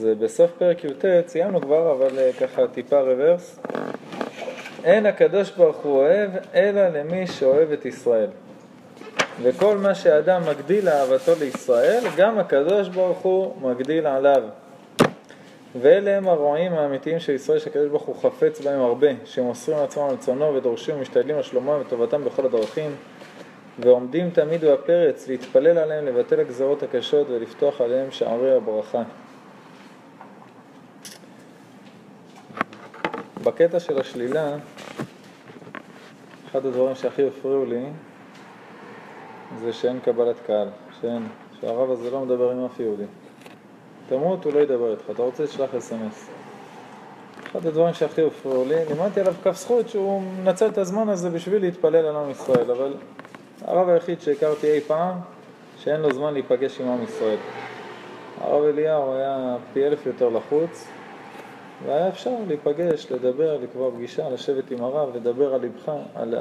[0.00, 3.58] אז בסוף פרק י"ט סיימנו כבר, אבל אה, ככה טיפה רוורס.
[4.84, 8.26] אין הקדוש ברוך הוא אוהב, אלא למי שאוהב את ישראל.
[9.42, 14.42] וכל מה שאדם מגדיל אהבתו לישראל, גם הקדוש ברוך הוא מגדיל עליו.
[15.80, 20.16] ואלה הם הרועים האמיתיים של ישראל שהקדוש ברוך הוא חפץ בהם הרבה, שמוסרים לעצמם על
[20.16, 22.90] צונו ודורשים ומשתדלים על שלומם וטובתם בכל הדרכים,
[23.78, 29.02] ועומדים תמיד בפרץ להתפלל עליהם, לבטל הגזרות הקשות ולפתוח עליהם שערי הברכה.
[33.44, 34.56] בקטע של השלילה,
[36.50, 37.84] אחד הדברים שהכי הפריעו לי
[39.58, 40.68] זה שאין קבלת קהל,
[41.00, 41.26] שאין,
[41.60, 43.04] שהרב הזה לא מדבר עם אף יהודי.
[44.08, 46.28] תמות, הוא לא ידבר איתך, אתה רוצה, תשלח אס.אם.אס.
[47.50, 51.60] אחד הדברים שהכי הפריעו לי, לימדתי עליו כף זכות שהוא מנצל את הזמן הזה בשביל
[51.60, 52.94] להתפלל על עם ישראל, אבל
[53.62, 55.14] הרב היחיד שהכרתי אי פעם,
[55.78, 57.36] שאין לו זמן להיפגש עם עם ישראל.
[58.40, 60.88] הרב אליהו היה פי אלף יותר לחוץ,
[61.86, 66.34] והיה אפשר להיפגש, לדבר, לקבוע פגישה, לשבת עם הרב, לדבר על לבך, על,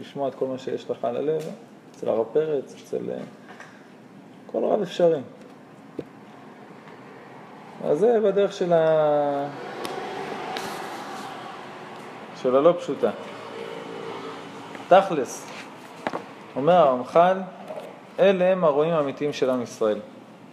[0.00, 1.42] לשמוע את כל מה שיש לך על הלב,
[1.90, 3.10] אצל הרב פרץ, אצל
[4.46, 5.20] כל רב אפשרי.
[7.84, 9.48] אז זה בדרך של, ה...
[12.42, 13.10] של הלא פשוטה.
[14.88, 15.50] תכלס,
[16.56, 17.36] אומר הרמח"ל,
[18.18, 19.98] אלה הם הרועים האמיתיים של עם ישראל,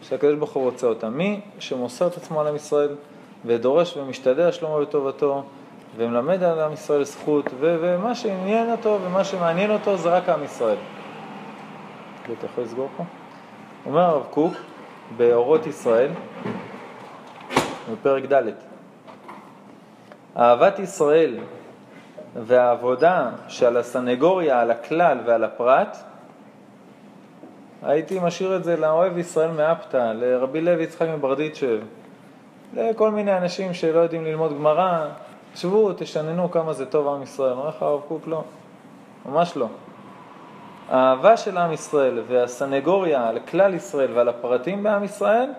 [0.01, 1.17] שהקדוש ברוך הוא רוצה אותם.
[1.17, 2.95] מי שמוסר את עצמו על עם ישראל
[3.45, 5.43] ודורש ומשתדל שלומו וטובתו
[5.97, 10.43] ומלמד על עם ישראל זכות ו- ומה שעניין אותו ומה שמעניין אותו זה רק עם
[10.43, 10.77] ישראל.
[12.23, 13.03] אתה יכול לסגור פה?
[13.85, 14.53] אומר הרב קוק
[15.17, 16.09] באורות ישראל,
[17.91, 18.43] בפרק ד'
[20.37, 21.37] אהבת ישראל
[22.35, 25.97] והעבודה שעל הסנגוריה, על הכלל ועל הפרט,
[27.83, 31.79] הייתי משאיר את זה לאוהב ישראל מאפתא, לרבי לוי יצחק מברדיצ'ב,
[32.73, 35.07] לכל מיני אנשים שלא יודעים ללמוד גמרא,
[35.55, 37.51] שבו, תשננו כמה זה טוב עם ישראל.
[37.51, 38.43] אומר לך הרב קוק, לא,
[39.25, 39.67] ממש לא.
[40.89, 45.49] האהבה של עם ישראל והסנגוריה על כלל ישראל ועל הפרטים בעם ישראל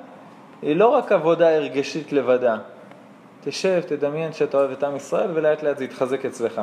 [0.62, 2.56] היא לא רק עבודה הרגשית לבדה.
[3.44, 6.60] תשב, תדמיין שאתה אוהב את עם ישראל ולאט לאט זה יתחזק אצלך.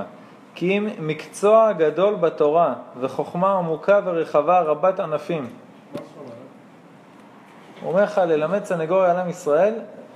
[0.56, 5.50] כי אם מקצוע גדול בתורה וחוכמה עמוקה ורחבה רבת ענפים.
[7.82, 9.74] הוא אומר לך, ללמד סנגוריה על עם ישראל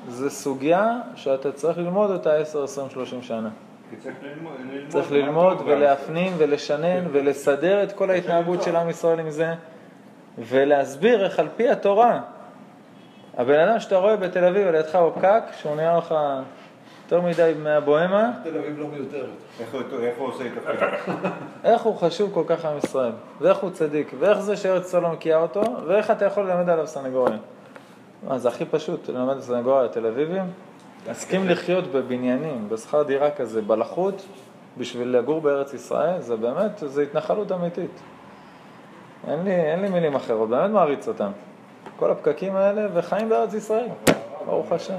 [0.08, 3.50] זה סוגיה שאתה צריך ללמוד אותה 10, 20, 30 שנה.
[4.00, 4.54] צריך ללמוד,
[4.90, 9.54] צריך ללמוד ולהפנים ולשנן ולסדר את כל ההתנהגות של עם ישראל עם זה
[10.38, 12.20] ולהסביר איך על פי התורה
[13.38, 16.16] הבן אדם שאתה רואה בתל אביב על ידך הוא פקק, שהוא נראה לך
[17.06, 19.26] יותר מדי מהבוהמה, תל אביב לא מיותרת.
[19.60, 21.08] איך הוא- איך הוא עושה את הפרק?
[21.64, 23.12] איך הוא חשוב כל כך לעם ישראל,
[23.42, 26.88] ואיך הוא צדיק, ואיך זה שארץ ישראל לא מכירה אותו, ואיך אתה יכול ללמד עליו
[26.88, 27.38] סנגוריה.
[28.28, 30.44] מה, זה הכי פשוט, ללמד סנגוריה לתל אביבים?
[31.08, 34.26] להסכים לחיות בבניינים, בשכר דירה כזה, בלחות,
[34.78, 38.02] בשביל לגור בארץ ישראל, זה באמת, זה התנחלות אמיתית.
[39.28, 41.32] אין לי, אין לי מילים אחרות, באמת מעריץ אותם.
[42.00, 43.88] כל הפקקים האלה, וחיים בארץ ישראל,
[44.46, 44.94] ברוך השם.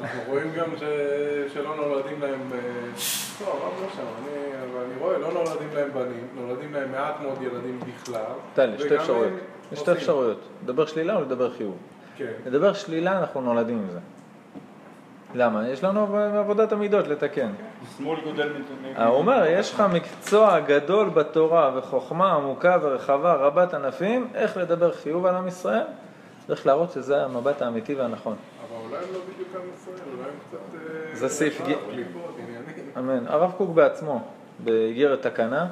[0.00, 2.58] אנחנו רואים גם ש- שלא נולדים להם, אה,
[3.40, 7.42] לא, הרב לא שם, אני- אני רואה, לא נולדים להם בנים, נולדים להם מעט מאוד
[7.42, 8.22] ילדים בכלל.
[8.54, 9.32] תן לי, שתי אפשרויות.
[9.72, 9.92] יש שתי.
[9.92, 11.76] אפשרויות, לדבר שלילה או לדבר חיוב.
[12.16, 12.32] כן.
[12.46, 13.98] לדבר שלילה, אנחנו נולדים עם זה.
[15.34, 15.68] למה?
[15.68, 17.50] יש לנו עבודת המידות לתקן.
[17.98, 18.96] שמאל גודל מ...
[18.96, 25.26] הוא אומר, יש לך מקצוע גדול בתורה וחוכמה עמוקה ורחבה רבת ענפים, איך לדבר חיוב
[25.26, 25.82] על עם ישראל?
[26.46, 28.36] צריך להראות שזה המבט האמיתי והנכון.
[28.36, 30.58] אבל אולי הם לא בדיוק עם ישראל, אולי הם קצת...
[30.74, 31.74] אה, זה סעיף ג-.
[32.98, 33.26] אמן.
[33.26, 34.20] הרב קוק בעצמו,
[34.64, 35.66] באיגרת תקנה, אה,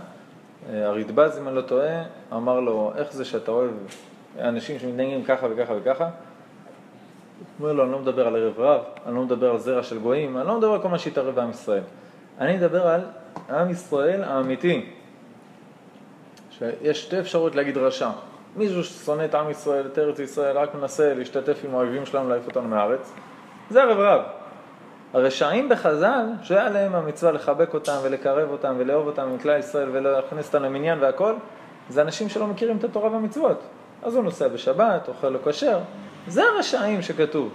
[0.73, 2.03] הרדב"ז, אם אני לא טועה,
[2.33, 3.71] אמר לו, איך זה שאתה אוהב
[4.39, 6.05] אנשים שמתנהגים ככה וככה וככה?
[6.05, 6.11] הוא
[7.61, 10.39] אומר לו, אני לא מדבר על ערב רב, אני לא מדבר על זרע של גויים,
[10.39, 11.83] אני לא מדבר על כל מה שהתערב בעם ישראל.
[12.39, 13.01] אני מדבר על
[13.51, 14.87] עם ישראל האמיתי.
[16.51, 18.11] שיש שתי אפשרויות להגיד רשע.
[18.56, 22.47] מישהו ששונא את עם ישראל, את ארץ ישראל, רק מנסה להשתתף עם האויבים שלנו להעיף
[22.47, 23.12] אותנו מהארץ,
[23.70, 24.38] זה ערב רב.
[25.14, 30.46] הרשעים בחז"ל, שהיה להם המצווה לחבק אותם ולקרב אותם ולאהוב אותם עם כלל ישראל ולהכניס
[30.46, 31.34] אותם למניין והכל,
[31.88, 33.60] זה אנשים שלא מכירים את התורה והמצוות.
[34.02, 35.78] אז הוא נוסע בשבת, אוכל לא כשר,
[36.26, 37.52] זה הרשעים שכתוב.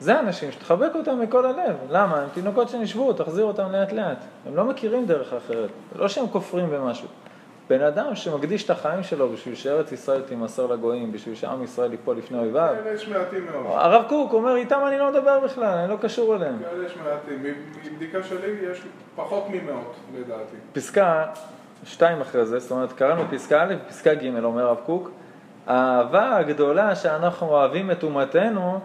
[0.00, 1.76] זה אנשים שתחבק אותם מכל הלב.
[1.90, 2.20] למה?
[2.20, 4.18] הם תינוקות שנשבו, תחזיר אותם לאט לאט.
[4.46, 5.70] הם לא מכירים דרך אחרת.
[5.94, 7.08] זה לא שהם כופרים במשהו.
[7.68, 12.16] בן אדם שמקדיש את החיים שלו בשביל שארץ ישראל תימסר לגויים, בשביל שעם ישראל ייפול
[12.16, 12.74] לפני אויביו.
[12.82, 13.66] כאלה יש מעטים מאוד.
[13.66, 16.58] הרב קוק אומר, איתם אני לא מדבר בכלל, אני לא קשור אליהם.
[16.58, 17.54] כאלה יש מעטים.
[17.84, 18.82] מבדיקה שלי יש
[19.16, 20.56] פחות ממאות, לדעתי.
[20.72, 21.26] פסקה
[21.84, 25.10] שתיים אחרי זה, זאת אומרת, קראנו פסקה א', פסקה ג', אומר הרב קוק,
[25.66, 28.80] האהבה הגדולה שאנחנו אוהבים את אומתנו,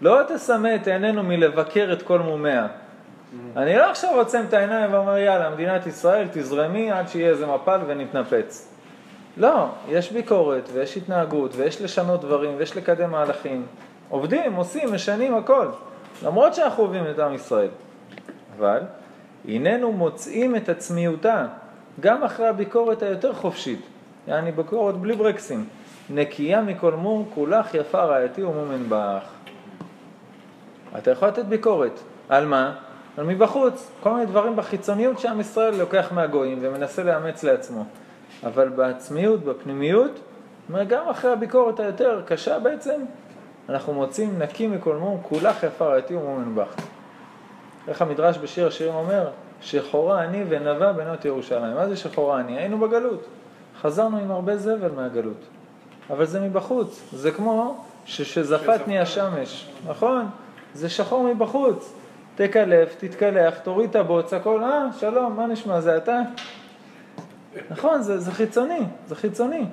[0.00, 2.66] לא תסמא את עינינו מלבקר את כל מומיה.
[3.56, 7.80] אני לא עכשיו עוצם את העיניים ואומר, יאללה, מדינת ישראל, תזרמי עד שיהיה איזה מפל
[7.86, 8.68] ונתנפץ.
[9.36, 13.66] לא, יש ביקורת ויש התנהגות ויש לשנות דברים ויש לקדם מהלכים.
[14.08, 15.66] עובדים, עושים, משנים הכל,
[16.22, 17.68] למרות שאנחנו אוהבים את עם ישראל.
[18.58, 18.80] אבל
[19.48, 21.46] הננו מוצאים את עצמיותה
[22.00, 23.80] גם אחרי הביקורת היותר חופשית,
[24.28, 25.64] יעני ביקורת בלי ברקסים,
[26.10, 29.22] נקייה מכל מום, כולך יפה רעייתי ומומן בך.
[30.98, 32.74] אתה יכול לתת ביקורת, על מה?
[33.16, 37.84] על מבחוץ, כל מיני דברים בחיצוניות שעם ישראל לוקח מהגויים ומנסה לאמץ לעצמו.
[38.46, 40.20] אבל בעצמיות, בפנימיות,
[40.88, 43.00] גם אחרי הביקורת היותר קשה בעצם,
[43.68, 46.74] אנחנו מוצאים נקי מכל מום, כולך יפה רעייתי ומומן בך.
[47.88, 49.28] איך המדרש בשיר השירים אומר,
[49.60, 51.74] שחורה אני ונבע בנות ירושלים.
[51.74, 52.58] מה זה שחורה אני?
[52.58, 53.26] היינו בגלות.
[53.80, 55.44] חזרנו עם הרבה זבל מהגלות.
[56.10, 57.02] אבל זה מבחוץ.
[57.12, 60.26] זה כמו ששזפתני השמש, נכון?
[60.74, 61.92] זה שחור מבחוץ.
[62.38, 66.20] תקלף, תתקלח, תוריד את הבוץ, הכל, אה, שלום, מה נשמע, זה אתה?
[67.70, 69.64] נכון, זה, זה חיצוני, זה חיצוני.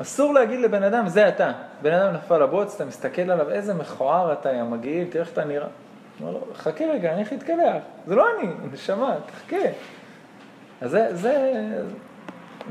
[0.00, 1.52] אסור להגיד לבן אדם, זה אתה.
[1.82, 5.44] בן אדם נפל לבוץ, אתה מסתכל עליו, איזה מכוער אתה, יא מגעיל, תראה איך אתה
[5.44, 5.66] נראה.
[6.20, 7.82] אומר לו, חכה רגע, אני איך להתקלח.
[8.06, 9.66] זה לא אני, נשמה, תחכה.
[10.80, 11.52] אז זה, זה,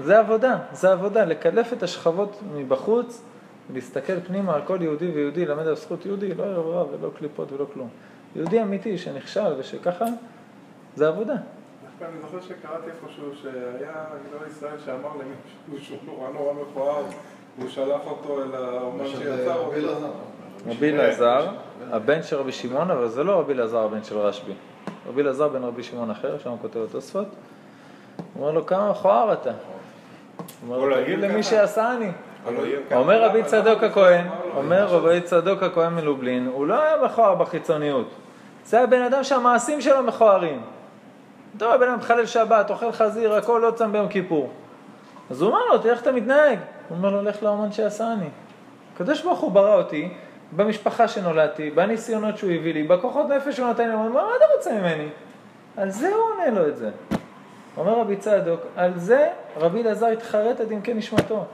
[0.03, 3.23] זה עבודה, זה עבודה, לקלף את השכבות מבחוץ,
[3.73, 6.43] להסתכל פנימה על כל יהודי ויהודי, ללמד על זכות יהודי, לא
[6.75, 7.89] רב ולא קליפות ולא כלום.
[8.35, 10.05] יהודי אמיתי שנכשל ושככה,
[10.95, 11.33] זה עבודה.
[11.33, 15.09] דווקא אני זוכר שקראתי איפשהו שהיה גדול ישראל שאמר
[15.69, 17.03] למישהו שהוא נורא נורא מכוער,
[17.57, 20.13] והוא שלח אותו אל האומן שיצר אותו.
[20.67, 21.47] רבי אלעזר,
[21.91, 24.53] הבן של רבי שמעון, אבל זה לא רבי אלעזר הבן של רשב"י.
[25.07, 27.27] רבי אלעזר בן רבי שמעון אחר, שם כותב התוספות.
[28.33, 29.49] הוא אומר לו, כמה מכוער אתה.
[29.49, 32.11] הוא אומר לו, תגיד למי שעשני.
[32.91, 38.07] אומר רבי צדוק הכהן, אומר רבי צדוק הכהן מלובלין, הוא לא היה מכוער בחיצוניות.
[38.65, 40.61] זה הבן אדם שהמעשים שלו מכוערים.
[41.57, 44.49] אתה רואה בן אדם מחלל שבת, אוכל חזיר, הכל לא צם ביום כיפור.
[45.29, 46.59] אז הוא אומר לו, תראה איך אתה מתנהג.
[46.89, 48.29] הוא אומר לו, לך לאומן שעשני.
[48.95, 50.13] הקדוש ברוך הוא ברא אותי
[50.51, 54.45] במשפחה שנולדתי, בניסיונות שהוא הביא לי, בכוחות נפש שהוא נתן לי, הוא אומר, מה אתה
[54.57, 55.07] רוצה ממני?
[55.77, 56.89] על זה הוא עונה לו את זה.
[57.77, 59.27] אומר רבי צדוק, על זה
[59.57, 61.45] רבי אלעזר התחרט עד עמקי נשמתו.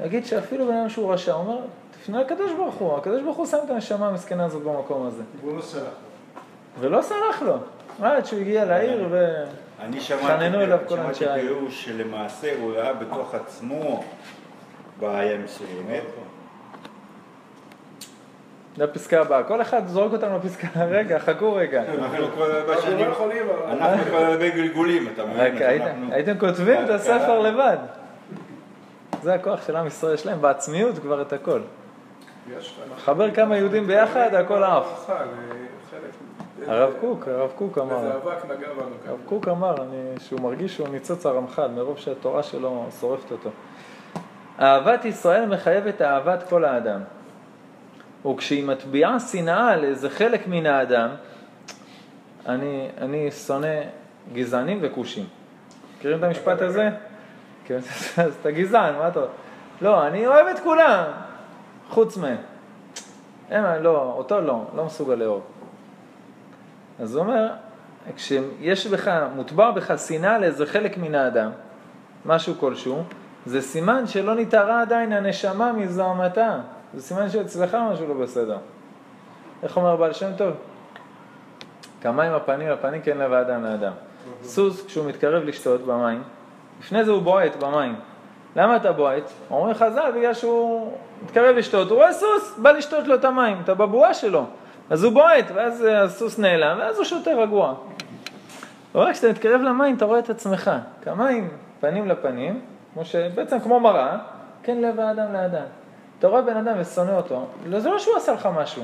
[0.00, 1.58] להגיד שאפילו בן אדם שהוא רשע, הוא אומר,
[1.90, 5.22] תפנה לקדוש ברוך הוא, הקדוש ברוך הוא שם את הנשמה המסכנה הזאת במקום הזה.
[5.40, 5.82] והוא לא סלח.
[6.80, 7.56] ולא סלח לו.
[8.02, 9.44] עד שהוא הגיע לעיר ו...
[9.80, 10.44] אני שמעתי
[11.26, 11.54] העיר.
[11.58, 14.02] פירוש שלמעשה הוא ראה בתוך עצמו
[15.00, 16.02] בעיה מסוימת.
[18.76, 19.42] זה הפסקה הבאה.
[19.42, 21.82] כל אחד זורק אותנו לפסקה, רגע, חכו רגע.
[21.82, 22.26] אנחנו
[24.04, 25.62] כבר הרבה גלגולים, אתה מבין?
[26.12, 27.40] הייתם- כותבים את הספר.
[27.40, 27.76] לבד.
[29.22, 31.60] זה הכוח של עם ישראל, יש להם בעצמיות כבר את הכל.
[33.04, 34.84] חבר כמה יהודים ביחד, הכל עף.
[35.08, 36.68] ברכה, לחלק.
[36.68, 37.96] הרב קוק, הרב קוק אמר.
[37.96, 38.94] איזה אבק נגע בנו.
[39.08, 43.50] הרב קוק אמר אני, שהוא מרגיש שהוא ניצוץ הרמח"ל, מרוב שהתורה שלו שורפת אותו.
[44.60, 47.00] אהבת ישראל מחייבת אהבת כל האדם.
[48.26, 51.08] וכשהיא מטביעה שנאה לאיזה חלק מן האדם,
[52.46, 53.80] אני, אני שונא
[54.32, 55.24] גזענים וכושים.
[55.98, 56.90] מכירים את המשפט הזה?
[57.70, 57.78] כן,
[58.24, 59.20] אז אתה גזען, מה אתה...
[59.82, 61.04] לא, אני אוהב את כולם,
[61.88, 62.36] חוץ מהם.
[63.50, 65.42] הם, לא, אותו לא, לא מסוגל לאהוב.
[67.00, 67.48] אז הוא אומר,
[68.16, 71.50] כשיש בך, מוטבע בך שנאה לאיזה חלק מן האדם,
[72.26, 73.02] משהו כלשהו,
[73.46, 76.58] זה סימן שלא נתערה עדיין הנשמה מזוהמתה.
[76.94, 78.58] זה סימן שאצלך משהו לא בסדר.
[79.62, 80.54] איך אומר בעל שם טוב?
[82.00, 83.92] כמים הפנים לפנים כן לב האדם לאדם.
[84.42, 86.22] סוס, כשהוא מתקרב לשתות במים,
[86.80, 87.94] לפני זה הוא בועט במים.
[88.56, 89.30] למה אתה בועט?
[89.50, 90.92] אומרים חז"ל, בגלל שהוא
[91.24, 94.44] מתקרב לשתות, הוא רואה סוס, בא לשתות לו את המים, אתה בבועה שלו.
[94.90, 97.74] אז הוא בועט, ואז הסוס נעלם, ואז הוא שותה רגוע.
[98.94, 100.70] אומר, כשאתה מתקרב למים, אתה רואה את עצמך.
[101.02, 101.48] כמים,
[101.80, 102.60] פנים לפנים,
[102.94, 104.18] כמו שבעצם כמו מראה,
[104.62, 105.64] כן לב האדם לאדם.
[106.18, 108.82] אתה רואה בן אדם ושונא אותו, לא, זה לא שהוא עשה לך משהו.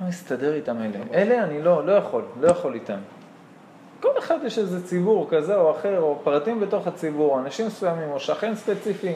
[0.00, 0.98] לא מסתדר איתם אלה.
[1.14, 2.98] אלה אני לא, לא יכול, לא יכול איתם.
[4.00, 8.20] כל אחד יש איזה ציבור כזה או אחר, או פרטים בתוך הציבור, אנשים מסוימים, או
[8.20, 9.12] שכן ספציפי.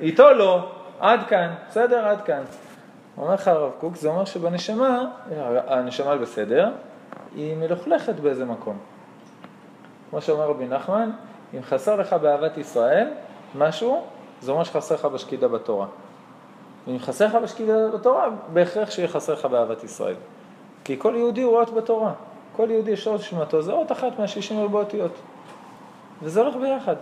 [0.00, 0.68] איתו לא,
[1.00, 2.08] עד כאן, בסדר?
[2.08, 2.42] עד כאן.
[3.18, 5.04] אומר לך הרב קוק, זה אומר שבנשמה,
[5.66, 6.70] הנשמה בסדר,
[7.34, 8.78] היא מלוכלכת באיזה מקום.
[10.10, 11.10] כמו שאומר רבי נחמן,
[11.54, 13.08] אם חסר לך באהבת ישראל
[13.54, 14.04] משהו,
[14.40, 15.86] זה אומר שחסר לך בשקידה בתורה.
[16.86, 20.14] ואם חסר לך בשקידה בתורה, בהכרח שיהיה חסר לך באהבת ישראל.
[20.84, 22.12] כי כל יהודי הוא אות בתורה.
[22.56, 25.12] כל יהודי יש אות שמתו, זה אות אחת מהשישים רבו אותיות.
[26.22, 26.96] וזה הולך ביחד.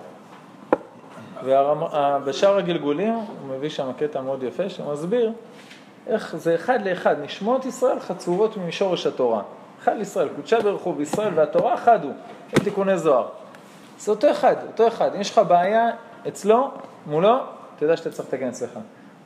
[1.44, 5.32] ובשאר הגלגולים הוא מביא שם קטע מאוד יפה שמסביר
[6.06, 9.42] איך זה אחד לאחד, נשמות ישראל חצובות משורש התורה.
[9.82, 12.12] אחד לישראל, קודשה ברכו בישראל והתורה חד הוא,
[12.52, 13.26] זה תיקוני זוהר.
[13.99, 15.14] זה אותו אחד, אותו אחד.
[15.14, 15.90] אם יש לך בעיה
[16.28, 16.70] אצלו,
[17.06, 17.37] מולו,
[17.78, 18.78] תדע שאתה צריך לתקן אצלך.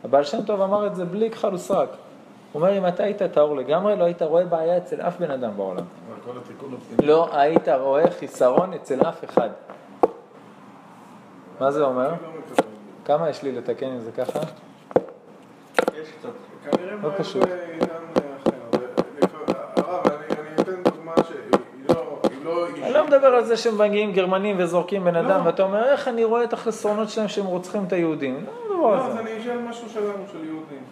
[0.05, 1.89] הבעל שם טוב אמר את זה בלי כחל וסרק.
[2.53, 5.57] הוא אומר, אם אתה היית טהור לגמרי, לא היית רואה בעיה אצל אף בן אדם
[5.57, 5.85] בעולם.
[7.03, 9.51] לא היית רואה חיסרון אצל אף אחד.
[11.61, 12.13] מה זה אומר?
[13.05, 14.39] כמה יש לי לתקן אם זה ככה?
[14.41, 16.29] יש קצת.
[16.71, 17.45] כנראה לא פשוט.
[17.45, 17.79] אני
[21.89, 21.95] לא
[22.45, 22.93] לא אני.
[22.93, 25.47] לא מדבר על זה שמגיעים גרמנים וזורקים בן אדם, לא.
[25.47, 28.47] ואתה אומר, איך אני רואה את החסרונות שלהם שהם רוצחים את היהודים?
[28.69, 29.17] לא אז.
[29.17, 30.83] אני אשאל משהו שלנו, של יהודים.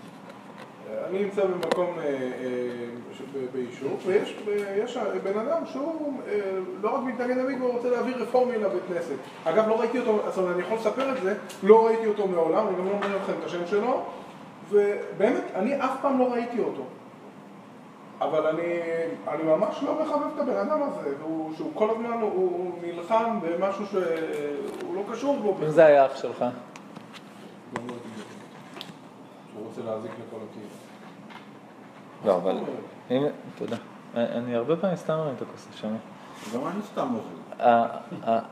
[1.04, 4.36] אני נמצא במקום אה, אה, ביישוב, ויש
[4.76, 6.40] יש בן אדם שהוא אה,
[6.82, 9.14] לא רק מתנגד למקווה, הוא רוצה להעביר רפורמי לבית כנסת.
[9.44, 12.68] אגב, לא ראיתי אותו, זאת אומרת, אני יכול לספר את זה, לא ראיתי אותו מעולם,
[12.68, 14.02] אני גם לא אומר לכם את השם שלו,
[14.70, 16.82] ובאמת, אני אף פעם לא ראיתי אותו.
[18.20, 18.62] אבל אני,
[19.28, 23.38] אני ממש לא מחבב את הבן אדם הזה, והוא, שהוא כל הזמן, הוא, הוא נלחם
[23.42, 25.56] במשהו שהוא לא קשור בו.
[25.62, 26.40] אם זה היה אח שלך.
[26.40, 26.48] לא
[27.74, 28.26] הייתי בטוח.
[29.52, 30.85] שהוא רוצה להזיק לכל הקהילה.
[32.24, 32.56] לא, אבל...
[33.58, 33.76] תודה.
[34.14, 35.88] אני הרבה פעמים סתם מרים את הכוס שם.
[36.54, 37.46] גם אני סתם עוזר.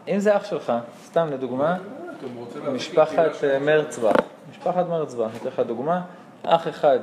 [0.08, 0.72] אם זה אח שלך,
[1.04, 1.76] סתם לדוגמה,
[2.22, 4.16] להזיק משפחת אה, מרצבך,
[4.50, 6.00] משפחת מרצבך, אני אתן לך דוגמה,
[6.42, 6.98] אח אחד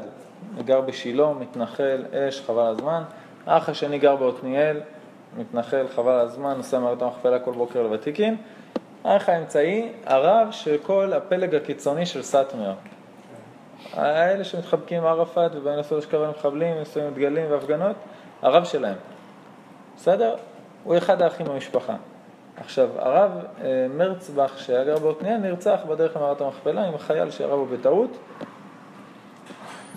[0.66, 3.04] גר בשילה, מתנחל, אש, חבל הזמן,
[3.46, 4.80] האח השני גר בעתניאל,
[5.38, 8.38] מתנחל, חבל הזמן, נוסע מערת המכפלה כל בוקר לוותיקין,
[9.04, 12.74] האח האמצעי, הרב של כל הפלג הקיצוני של סאטמר.
[13.94, 17.96] האלה שמתחבקים עם ערפאת ובאים לעשות אשכבה למחבלים, עם דגלים והפגנות,
[18.42, 18.96] הרב שלהם.
[19.98, 20.36] בסדר?
[20.84, 21.96] הוא אחד האחים במשפחה.
[22.58, 23.32] עכשיו, הרב
[23.64, 28.18] אה, מרצבך, שהיה גר בעתניאל, נרצח בדרך למערת המכפלה עם החייל שירה בו בטעות.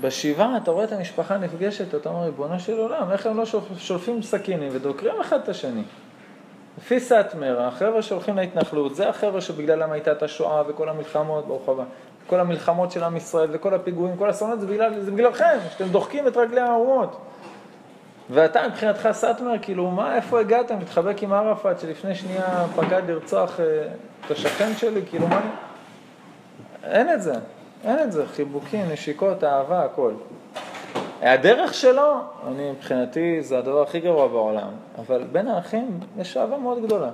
[0.01, 3.79] בשבעה אתה רואה את המשפחה נפגשת, אתה אומר, ריבונו של עולם, איך הם לא שולפ-
[3.79, 5.83] שולפים סכינים ודוקרים אחד את השני?
[6.79, 11.85] לפי סאטמר, החבר'ה שהולכים להתנחלות, זה החבר'ה שבגללם הייתה את השואה וכל המלחמות, ברוך הבא,
[12.27, 16.29] כל המלחמות של עם ישראל וכל הפיגועים, כל האסונות, זה, בגלל, זה בגללכם, שאתם דוחקים
[16.29, 17.21] את רגלי האומות.
[18.31, 20.71] ואתה מבחינתך סאטמר, כאילו, מה, איפה הגעת?
[20.71, 23.65] מתחבק עם ערפאת שלפני שנייה פקד לרצוח אה,
[24.27, 25.41] את השכן שלי, כאילו, מה...
[26.85, 27.35] אין את זה,
[27.85, 30.13] אין את זה, חיבוקים, נשיקות, אהבה, הכל.
[31.23, 36.83] הדרך שלו, אני מבחינתי, זה הדבר הכי גרוע בעולם, אבל בין האחים יש אהבה מאוד
[36.83, 37.11] גדולה.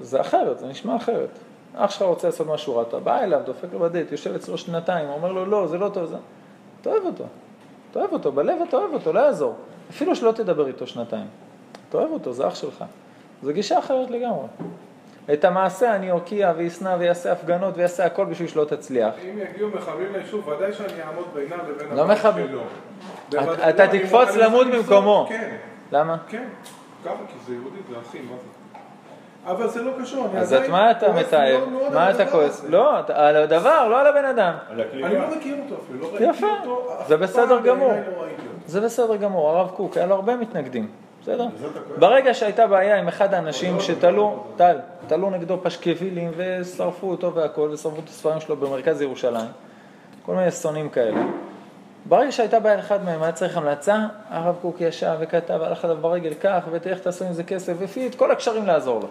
[0.00, 1.38] זה אחרת, זה נשמע אחרת.
[1.76, 5.08] אח שלך רוצה לעשות משהו רע, אתה בא אליו, דופק לו בדלת, יושב אצלו שנתיים,
[5.08, 6.16] אומר לו, לא, זה לא טוב, זה...
[6.80, 7.24] אתה אוהב אותו.
[7.90, 9.54] אתה אוהב אותו, בלב אתה אוהב אותו, לא יעזור.
[9.90, 11.26] אפילו שלא תדבר איתו שנתיים.
[11.88, 12.84] אתה אוהב אותו, זה אח שלך.
[13.42, 14.46] זו גישה אחרת לגמרי.
[15.32, 19.14] את המעשה אני אוקיע וישנא ויעשה הפגנות ויעשה הכל בשביל שלא תצליח.
[19.24, 22.46] אם יגיעו מחבלים ליישוב, ודאי שאני אעמוד בינם לבין לא מחבל.
[22.48, 22.60] שלו.
[23.68, 25.26] אתה- תקפוץ למות במקומו.
[25.28, 25.56] כן,
[25.92, 26.16] למה?
[26.28, 26.44] כן.
[27.04, 28.48] ככה, כי זה יהודי, זה אחים, מה זה?
[29.46, 31.64] אבל זה לא קשור, אני אז עדיין את מה אתה מתאר?
[31.92, 32.64] מה אתה כועס?
[32.68, 34.54] לא, על הדבר, לא על הבן אדם.
[34.70, 36.88] אני לא מכיר אותו אפילו, לא ראיתי יפה, אותו.
[37.00, 37.92] אף זה בסדר גמור.
[37.92, 38.24] לא.
[38.66, 40.88] זה בסדר גמור, הרב קוק, היה לו הרבה מתנגדים,
[41.22, 41.46] בסדר?
[41.98, 48.00] ברגע שהייתה בעיה עם אחד האנשים שתלו, טל, תלו נגדו פשקווילים ושרפו אותו והכל, ושרפו
[48.04, 49.50] את הספרים שלו במרכז ירושלים,
[50.26, 51.20] כל מיני שונאים כאלה.
[52.08, 53.96] ברגע שהייתה בעיה לאחד מהם, היה צריך המלצה,
[54.30, 58.06] הרב קוק ישב וכתב, הלך עליו ברגל כך, ותראה איך תעשו עם זה כסף, והפעיל
[58.10, 59.08] את כל הקשרים לעזור לו.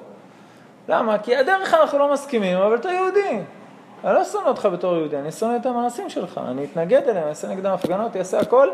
[0.88, 1.18] למה?
[1.18, 3.40] כי הדרך אנחנו לא מסכימים, אבל אתה יהודי.
[4.04, 7.30] אני לא שונא אותך בתור יהודי, אני שונא את המעשים שלך, אני אתנגד אליהם, אני
[7.30, 8.70] אעשה נגדם הפגנות, אעשה הכל,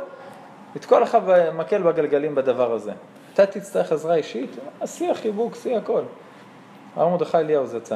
[0.76, 1.18] לתקוע לך
[1.54, 2.92] מקל בגלגלים בדבר הזה.
[3.34, 4.50] אתה תצטרך עזרה אישית,
[4.86, 6.02] שיא החיבוק, שיא הכל.
[6.96, 7.96] הרב מרדכי אליהו זצ"ל.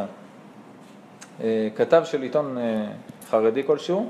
[1.41, 2.85] אה, כתב של עיתון אה,
[3.29, 4.09] חרדי כלשהו,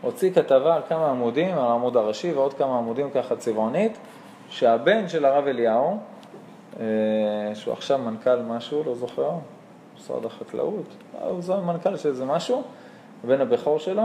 [0.00, 3.98] הוציא כתבה על כמה עמודים, על העמוד הראשי ועוד כמה עמודים ככה צבעונית,
[4.48, 5.98] שהבן של הרב אליהו,
[7.54, 9.30] שהוא עכשיו מנכ"ל משהו, לא זוכר,
[9.96, 12.62] משרד החקלאות, אה, הוא זה מנכ"ל של איזה משהו,
[13.24, 14.02] הבן הבכור שלו,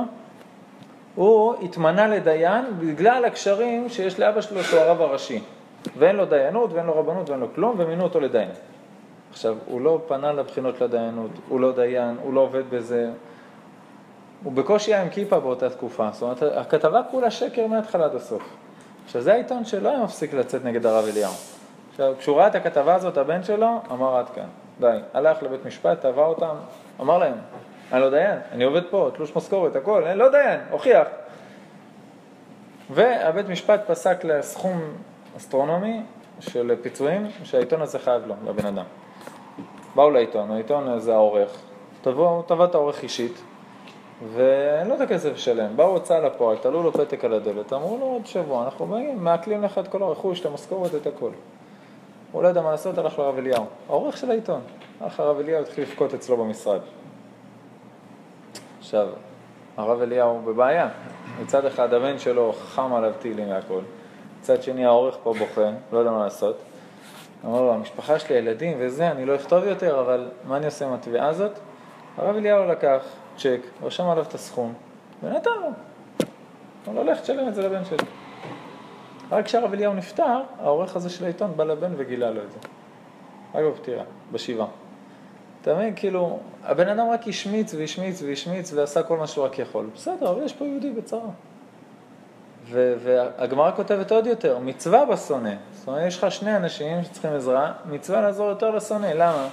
[1.15, 5.41] הוא התמנה לדיין בגלל הקשרים שיש לאבא שלו שהוא הרב הראשי.
[5.98, 8.50] ואין לו דיינות ואין לו רבנות ואין לו כלום, ומינו אותו לדיין.
[9.32, 13.10] עכשיו, הוא לא פנה לבחינות לדיינות, הוא לא דיין, הוא לא עובד בזה.
[14.44, 16.10] הוא בקושי היה עם כיפה באותה תקופה.
[16.13, 18.44] זאת אומרת, הכתבה כולה שקר מההתחלה עד הסוף.
[19.05, 21.32] עכשיו, זה העיתון שלא היה מפסיק לצאת נגד הרב אליהו.
[21.95, 24.47] עכשיו, כשהוא ראה את הכתבה הזאת, הבן שלו אמר עד כאן,
[24.79, 24.97] די.
[25.13, 26.55] הלך לבית משפט, תבע אותם,
[27.01, 27.33] אמר להם,
[27.93, 31.07] אני לא דיין, אני עובד פה, תלוש משכורת, הכל, אני לא דיין, הוכיח.
[32.89, 34.81] והבית משפט פסק לסכום
[35.37, 36.01] אסטרונומי
[36.39, 38.85] של פיצויים שהעיתון הזה חייב לו, לבן אדם.
[39.95, 41.61] באו לעיתון, העיתון זה העורך,
[42.01, 43.41] תבוא, תבע את העורך אישית,
[44.33, 45.77] ואין לו את הכסף לשלם.
[45.77, 49.63] באו הוצאה לפועל, תלו לו פתק על הדלת, אמרו לו עוד שבוע, אנחנו באים, מעקלים
[49.63, 51.31] לך את כל הרכוש, את המשכורת, את הכל.
[52.32, 54.62] הוא לא יודע מה לעשות, הלך לרב אליהו, העורך של העיתון.
[55.01, 56.79] הלך לרב אליהו, התחיל לבכות אצלו במשרד.
[58.79, 59.08] עכשיו,
[59.77, 60.89] הרב אליהו בבעיה.
[61.41, 63.82] מצד אחד הבן שלו חם עליו תהילים והכל,
[64.39, 66.58] מצד שני העורך פה בוכה, לא יודע מה לעשות.
[67.46, 70.94] אמר לו, המשפחה שלי, הילדים וזה, אני לא אכתוב יותר, אבל מה אני עושה עם
[70.94, 71.51] התביעה הזאת?
[72.17, 73.01] הרב אליהו לקח
[73.38, 74.74] צ'ק, רשם עליו את הסכום,
[75.24, 75.67] ונתן לו.
[76.88, 78.25] אמר לו, לך תשלם את זה לבן שלי.
[79.32, 82.58] רק כשהרב אליהו נפטר, העורך הזה של העיתון בא לבן וגילה לו את זה.
[83.55, 84.67] רק בפטירה, בשבעה.
[85.62, 89.89] אתה מבין, כאילו, הבן אדם רק השמיץ והשמיץ והשמיץ ועשה כל מה שהוא רק יכול.
[89.96, 91.29] בסדר, אבל יש פה יהודי בצרה.
[92.72, 95.53] והגמרא כותבת עוד יותר, מצווה בשונא.
[95.74, 99.05] זאת אומרת, יש לך שני אנשים שצריכים עזרה, מצווה לעזור יותר לשונא.
[99.05, 99.48] למה?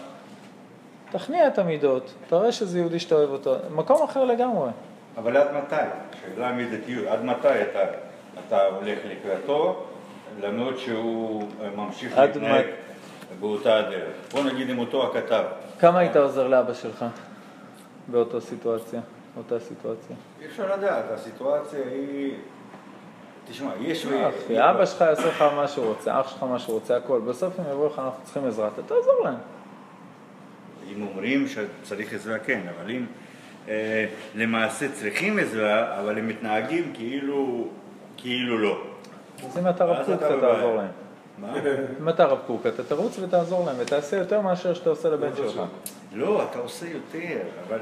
[1.12, 4.70] תכניע את המידות, תראה שזה יהודי שאתה אוהב אותו, מקום אחר לגמרי.
[5.16, 5.76] אבל עד מתי?
[6.20, 7.78] שאלה המידתיות, עד מתי אתה,
[8.38, 9.84] אתה הולך לקראתו,
[10.40, 12.66] למרות שהוא ממשיך להתנהג
[13.40, 14.14] באותה הדרך?
[14.32, 15.44] בוא נגיד עם אותו הכתב.
[15.78, 17.04] כמה היית עוזר לאבא שלך
[18.08, 19.00] באותה סיטואציה?
[19.36, 20.16] אותה סיטואציה?
[20.40, 22.34] אי אפשר לדעת, הסיטואציה היא...
[23.48, 24.06] תשמע, יש...
[24.06, 27.20] אחי, אבא שלך יעשה לך מה שהוא רוצה, אח שלך מה שהוא רוצה, הכל.
[27.20, 29.34] בסוף הם יבואו לך, אנחנו צריכים עזרה, אתה תעזור להם.
[30.92, 33.06] אם אומרים שצריך עזרה, כן, אבל אם
[33.68, 37.68] אה, למעשה צריכים עזרה, אבל הם מתנהגים כאילו,
[38.22, 38.82] כאילו לא.
[39.46, 40.88] אז אם אתה רב קוק, אתה תעזור להם.
[41.38, 41.54] מה?
[42.00, 45.62] אם אתה רב קוק, אתה תרוץ ותעזור להם, ותעשה יותר מאשר שאתה עושה לבן שלך.
[46.12, 47.38] לא, אתה עושה יותר,
[47.68, 47.78] אבל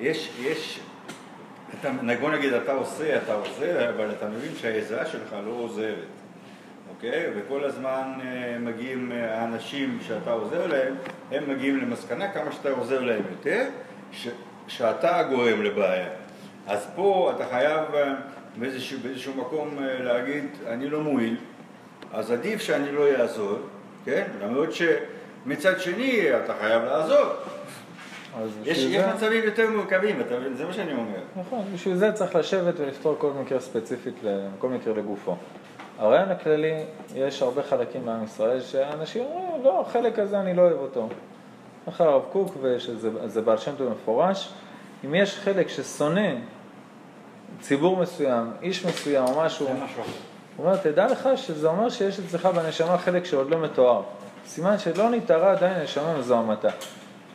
[0.00, 0.80] יש, יש,
[1.80, 5.94] אתה, בוא נגיד אתה עושה, אתה עוזר, אבל אתה מבין שהעזרה שלך לא עוזרת,
[6.94, 7.26] אוקיי?
[7.36, 10.94] וכל הזמן אה, מגיעים אה, האנשים שאתה עוזר להם,
[11.32, 13.64] הם מגיעים למסקנה כמה שאתה עוזר להם יותר,
[14.12, 14.28] ש,
[14.68, 16.08] שאתה גורם לבעיה.
[16.66, 18.14] אז פה אתה חייב אה,
[18.56, 21.36] באיזשהו, באיזשהו מקום להגיד, אני לא מועיל,
[22.12, 23.58] אז עדיף שאני לא אעזור,
[24.04, 24.24] כן?
[24.42, 27.26] למרות שמצד שני אתה חייב לעזור.
[28.64, 29.04] יש, יש.
[29.14, 30.54] מצבים יותר מורכבים, אתה מבין?
[30.54, 31.18] זה מה שאני אומר.
[31.36, 34.14] נכון, בשביל זה צריך לשבת ולפתור כל מקרה ספציפית,
[34.58, 35.36] כל מקרה לגופו.
[35.98, 36.84] הרעיון הכללי,
[37.14, 41.08] יש הרבה חלקים בעם ישראל שאנשים אומרים, לא, החלק הזה אני לא אוהב אותו.
[41.88, 44.52] אחר הרב קוק, ושזה בעל שם טוב מפורש,
[45.04, 46.30] אם יש חלק ששונא
[47.60, 49.66] ציבור מסוים, איש מסוים או משהו,
[50.56, 54.02] הוא אומר, תדע לך שזה אומר שיש אצלך בנשמה חלק שעוד לא מתואר.
[54.46, 56.68] סימן שלא נתארה עדיין נשמה מזוהמתה.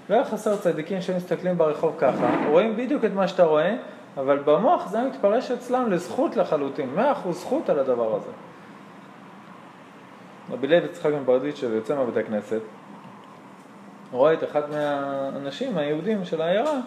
[0.10, 3.76] לא חסר צדיקים שמסתכלים ברחוב ככה, רואים בדיוק את מה שאתה רואה,
[4.18, 8.32] אבל במוח זה מתפרש אצלם לזכות לחלוטין, מאה אחוז זכות על הדבר הזה.
[10.52, 12.62] רבי לוי יצחק בן ברדיצ'ב יוצא מהבית הכנסת,
[14.12, 16.80] רואה את אחד מהאנשים היהודים של העיירה,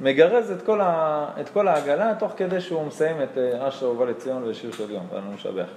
[0.00, 4.04] מגרז את כל, ה, את כל העגלה תוך כדי שהוא מסיים את אה, אשר ובא
[4.04, 5.68] לציון ושיר של יום, ואנו נשבח.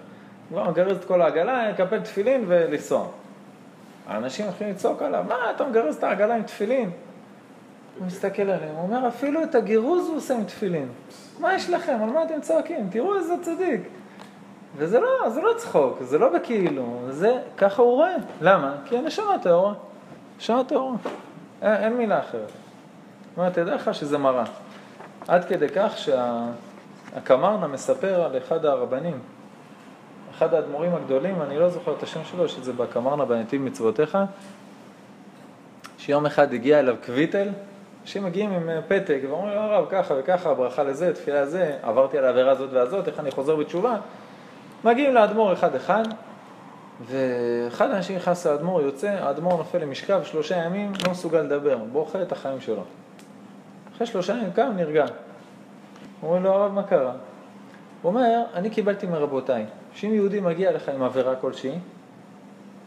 [0.49, 3.07] הוא מגרז את כל העגלה, יקפל תפילין ולנסוע.
[4.07, 6.91] האנשים מתחילים לצעוק עליו, מה אתה מגרז את העגלה עם תפילין?
[7.99, 10.87] הוא מסתכל עליהם, הוא אומר, אפילו את הגירוז הוא עושה עם תפילין.
[11.39, 11.97] מה יש לכם?
[12.03, 12.87] על מה אתם צועקים?
[12.91, 13.81] תראו איזה צדיק.
[14.77, 18.15] וזה לא, זה לא צחוק, זה לא בכאילו, זה, ככה הוא רואה.
[18.41, 18.75] למה?
[18.85, 19.73] כי הנשמה טהורה.
[20.37, 20.95] נשמה טהורה.
[21.61, 22.62] אין, אין מילה אחרת.
[23.33, 24.43] זאת אומרת, תדע לך שזה מראה.
[25.27, 29.19] עד כדי כך שהקמרנה מספר על אחד הרבנים,
[30.37, 34.17] אחד האדמו"רים הגדולים, אני לא זוכר את השם שלו, יש את זה בקמרנה בנתיב מצוותיך,
[35.97, 37.49] שיום אחד הגיע אליו קוויטל,
[38.01, 42.17] אנשים מגיעים עם אה, פתק ואומרים לו הרב ככה וככה, ברכה לזה, תפילה לזה, עברתי
[42.17, 43.95] על העבירה הזאת והזאת, איך אני חוזר בתשובה.
[44.83, 46.03] מגיעים לאדמו"ר אחד אחד,
[47.05, 52.31] ואחד האנשים נכנס לאדמו"ר, יוצא, האדמו"ר נופל למשכב, שלושה ימים, לא מסוגל לדבר, בוכה את
[52.31, 52.83] החיים שלו.
[54.03, 55.05] אחרי שלושה ימים קם, נרגע.
[56.23, 57.11] אומרים לו, הרב, מה קרה?
[58.01, 61.79] הוא אומר, אני קיבלתי מרבותיי, שאם יהודי מגיע לך עם עבירה כלשהי,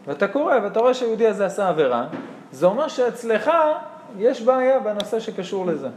[0.07, 2.07] ואתה קורא ואתה רואה שהיהודי הזה עשה עבירה,
[2.51, 3.51] זה אומר שאצלך
[4.17, 5.89] יש בעיה בנושא שקשור לזה.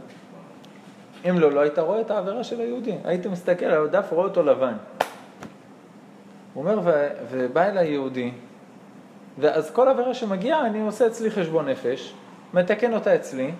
[1.29, 4.43] אם לא, לא היית רואה את העבירה של היהודי, היית מסתכל על הדף, רואה אותו
[4.43, 4.73] לבן.
[6.53, 8.31] הוא אומר, ו- ובא אליי יהודי,
[9.39, 12.13] ואז כל עבירה שמגיעה, אני עושה אצלי חשבון נפש,
[12.53, 13.51] מתקן אותה אצלי,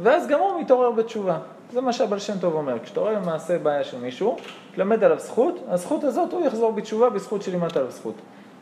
[0.00, 1.38] ואז גם הוא מתעורר בתשובה.
[1.72, 4.36] זה מה שהבעל שם טוב אומר, כשאתה רואה מעשה בעיה של מישהו,
[4.74, 8.14] תלמד עליו זכות, הזכות הזאת הוא יחזור בתשובה בזכות שלימדת עליו זכות.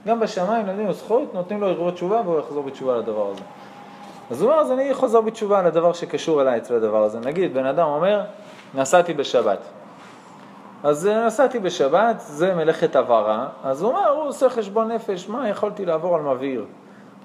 [0.07, 3.43] גם בשמיים נותנים לו זכות, נותנים לו ערעור תשובה והוא יחזור בתשובה לדבר הזה.
[4.31, 7.21] אז הוא אומר, אז אני חוזר בתשובה על הדבר שקשור אליי אצל הדבר הזה.
[7.21, 8.23] נגיד, בן אדם אומר,
[8.75, 9.59] נסעתי בשבת.
[10.85, 15.87] אז נסעתי בשבת, זה מלאכת הבהרה, אז הוא אומר, הוא עושה חשבון נפש, מה יכולתי
[15.87, 16.65] לעבור על מבעיר?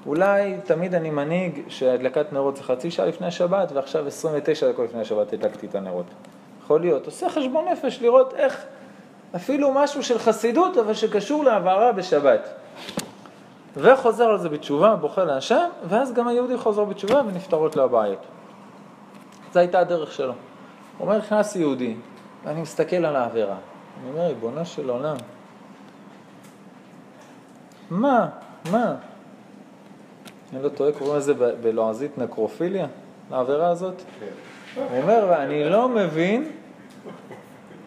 [0.05, 5.01] אולי תמיד אני מנהיג שהדלקת נרות זה חצי שעה לפני השבת, ועכשיו 29 דקות לפני
[5.01, 6.05] השבת הדלקתי את הנרות.
[6.63, 7.05] יכול להיות.
[7.05, 8.65] עושה חשבון נפש לראות איך
[9.35, 12.49] אפילו משהו של חסידות, אבל שקשור להעברה בשבת.
[13.77, 18.25] וחוזר על זה בתשובה, בוכה להשם, ואז גם היהודי חוזר בתשובה ונפתרות לו הבעיות.
[19.53, 20.33] זו הייתה הדרך שלו.
[20.97, 21.95] הוא אומר, נכנס יהודי,
[22.43, 23.55] ואני מסתכל על העבירה.
[24.01, 25.15] אני אומר, ריבונו של עולם,
[27.89, 28.27] מה,
[28.71, 28.95] מה?
[30.53, 32.87] אני לא טועה, קוראים לזה בלועזית נקרופיליה,
[33.31, 34.01] לעבירה הזאת?
[34.75, 36.51] הוא אומר, ואני לא מבין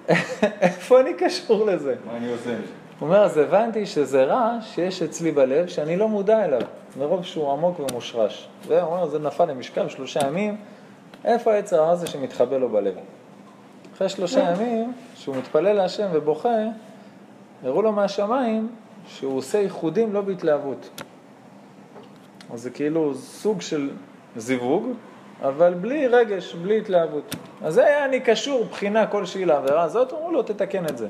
[0.60, 1.94] איפה אני קשור לזה.
[2.06, 2.50] מה אני עושה?
[2.50, 6.60] הוא אומר, אז הבנתי שזה רע שיש אצלי בלב שאני לא מודע אליו,
[6.98, 8.48] מרוב שהוא עמוק ומושרש.
[8.66, 10.56] והוא אומר, זה נפל למשכב שלושה ימים,
[11.24, 12.94] איפה העץ הרע הזה שמתחבא לו בלב?
[13.94, 16.58] אחרי שלושה ימים, שהוא מתפלל להשם ובוכה,
[17.64, 18.68] הראו לו מהשמיים
[19.06, 21.02] שהוא עושה ייחודים לא בהתלהבות.
[22.52, 23.90] אז זה כאילו סוג של
[24.36, 24.86] זיווג,
[25.42, 27.36] אבל בלי רגש, בלי התלהבות.
[27.62, 31.08] אז זה היה אני קשור בחינה כלשהי לעבירה הזאת, אמרו לו, תתקן את זה.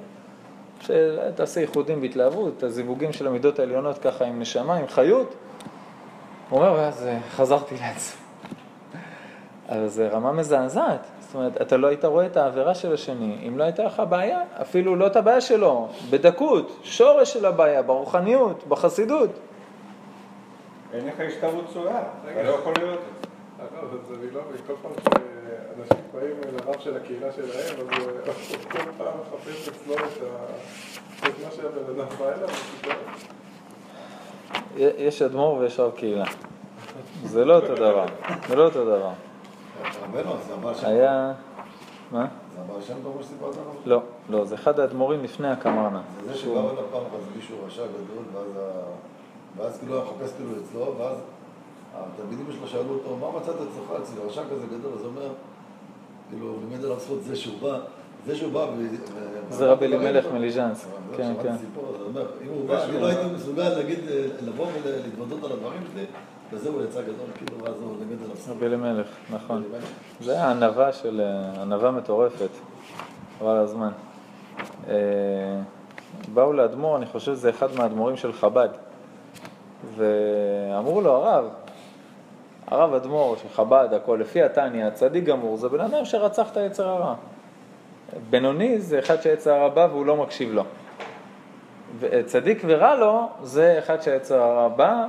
[0.81, 5.35] שתעשה ייחודים בהתלהבות, את הזיווגים של המידות העליונות ככה עם נשמה, עם חיות.
[6.51, 8.21] הוא אומר, ואז אה, חזרתי לעצמי.
[9.69, 11.07] אבל זו רמה מזעזעת.
[11.21, 14.41] זאת אומרת, אתה לא היית רואה את העבירה של השני, אם לא הייתה לך בעיה,
[14.61, 19.31] אפילו לא את הבעיה שלו, בדקות, שורש של הבעיה, ברוחניות, בחסידות.
[20.93, 23.29] אין לך השתוות צורה, אתה לא יכול להיות את זה.
[23.65, 27.49] אגב, אז אני לא מבין, כל פעם שאנשים באים לרב של הקהילה שלהם,
[27.81, 28.13] אז הוא
[28.73, 30.01] כל פעם מחפש אצלו את
[31.45, 32.95] מה שהבן אדם בא אליו, ופתאום-
[34.77, 36.25] יש אדמו"ר ויש רב קהילה.
[37.25, 38.07] זה לא אותו דבר,
[38.49, 39.11] זה לא אותו דבר.
[40.83, 41.33] היה...
[42.11, 42.27] מה?
[42.55, 43.73] זה הבעל שם טוב מה שסיפרת לנו?
[43.85, 46.01] לא, לא, זה אחד האדמו"רים לפני הקמרנה.
[46.25, 48.61] זה זה שבא אליו פעם אחת מישהו רשע גדול, ואז ה-
[49.57, 51.17] ואז כאילו היה מחפש כאילו אצלו, ואז
[51.95, 54.93] התלמידים שלו שאלו אותו, מה מצאת אצלך אצלי, רשע כזה גדול?
[54.95, 55.29] אז הוא אומר,
[56.31, 57.79] כאילו, הוא לימד עליו זכות זה שהוא בא,
[58.27, 58.67] זה שהוא בא
[59.51, 61.55] זה רבי אלימלך מליז'נסק, אבל כן, כן.
[62.07, 63.99] אומר, אם הוא בא, אני לא הייתי מסוגל להגיד,
[64.43, 66.05] לבוא ולהתוודות על הדברים שלי,
[66.53, 68.57] וזהו הוא יצא גדול, כאילו, ואז הוא לימד עליו זכות.
[68.57, 69.63] רבי אלימלך, נכון.
[70.21, 71.21] זה היה ענווה של...
[71.63, 72.51] ענווה מטורפת,
[73.39, 73.91] חבל הזמן.
[74.89, 74.95] אה,
[76.35, 78.69] באו לאדמו"ר, אני חושב שזה אחד מהאדמו"רים של חב"ד,
[79.97, 81.45] ואמרו לו, הרב,
[82.67, 86.89] הרב אדמו"ר של חב"ד, הכל לפי התניא, צדיק גמור, זה בן אדם שרצח את היצר
[86.89, 87.15] הרע.
[88.31, 90.65] בינוני זה אחד שהיצר הרע בא והוא לא מקשיב לו.
[92.27, 95.05] צדיק ורע לו זה אחד שהיצר הרע בא,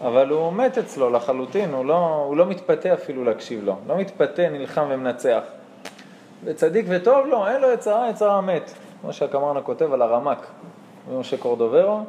[0.00, 4.48] אבל הוא מת אצלו לחלוטין, הוא לא, הוא לא מתפתה אפילו להקשיב לו, לא מתפתה,
[4.48, 5.42] נלחם ומנצח.
[6.44, 8.70] וצדיק וטוב לו, אין לו יצר הרע, יצר הרע מת.
[9.00, 10.46] כמו שהקמרנה כותב על הרמק,
[11.18, 12.00] משה קורדוברו,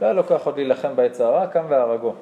[0.00, 2.12] לא היה לו כוח עוד להילחם ביצר הרע, קם והרגו.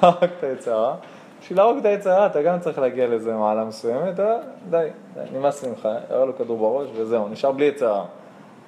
[0.00, 0.94] הרג את היצר הרע.
[1.40, 4.36] בשביל להרוג את היצר הרע אתה גם צריך להגיע לאיזה מעלה מסוימת, אה?
[4.70, 4.88] די,
[5.32, 8.04] נמאס ממך, הראה לו כדור בראש וזהו, נשאר בלי הרע.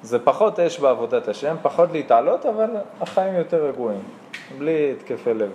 [0.03, 4.03] זה פחות אש בעבודת השם, פחות להתעלות, אבל החיים יותר רגועים,
[4.59, 5.51] בלי התקפי לב.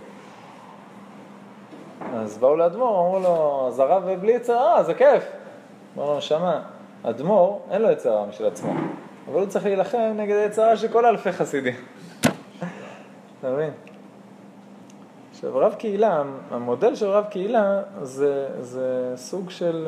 [2.15, 5.23] אז באו לאדמו"ר, אמרו לו, אז הרב בלי יצר הרע, זה כיף.
[5.97, 6.61] אמר לו, נשמה,
[7.03, 8.73] אדמו"ר, אין לו יצר הרע משל עצמו,
[9.27, 11.75] אבל הוא צריך להילחם נגד היצר הרע של כל אלפי חסידים.
[13.39, 13.71] אתה מבין?
[15.31, 19.87] עכשיו, רב קהילה, המודל של רב קהילה זה, זה סוג של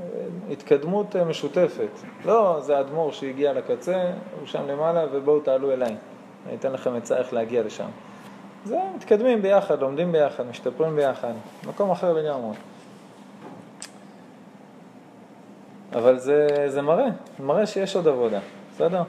[0.00, 0.06] אה,
[0.50, 1.88] התקדמות אה, משותפת.
[2.24, 5.96] לא, זה האדמו"ר שהגיע לקצה, הוא שם למעלה, ובואו תעלו אליי.
[6.46, 7.88] אני אתן לכם עצה איך להגיע לשם.
[8.64, 11.32] זה מתקדמים ביחד, לומדים ביחד, משתפרים ביחד,
[11.66, 12.54] מקום אחר לגמרי.
[15.94, 17.08] אבל זה, זה מראה,
[17.40, 18.40] מראה שיש עוד עבודה,
[18.74, 19.02] בסדר?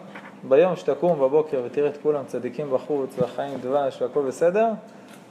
[0.43, 4.67] ביום שתקום בבוקר ותראה את כולם צדיקים בחוץ, והחיים דבש והכל בסדר,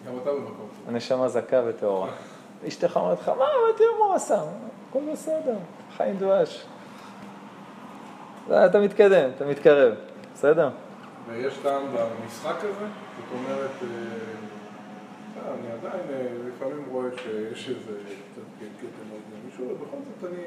[0.06, 0.68] גם אתה במקום.
[0.88, 2.08] הנשמה זכה וטהורה.
[2.68, 3.44] אשתך אומרת לך, מה,
[3.76, 4.42] תראה מה הוא עשה?
[4.90, 5.56] הכל בסדר,
[5.96, 6.66] חיים דבש.
[8.50, 9.94] אתה מתקדם, אתה מתקרב,
[10.34, 10.70] בסדר?
[11.28, 12.86] ויש טעם במשחק הזה?
[13.16, 13.88] זאת אומרת, אה,
[15.36, 20.44] אה, אני עדיין אה, לפעמים רואה שיש איזה קצת על זה מישהו, ובכל זאת אני...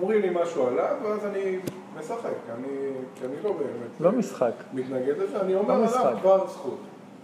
[0.00, 1.56] אומרים לי משהו עליו, ואז אני
[1.98, 2.16] משחק,
[2.58, 2.66] אני,
[3.14, 4.52] כי אני לא באמת לא משחק.
[4.72, 6.00] מתנגד לזה, אני אומר לא.
[6.00, 6.78] עליו כבר זכות.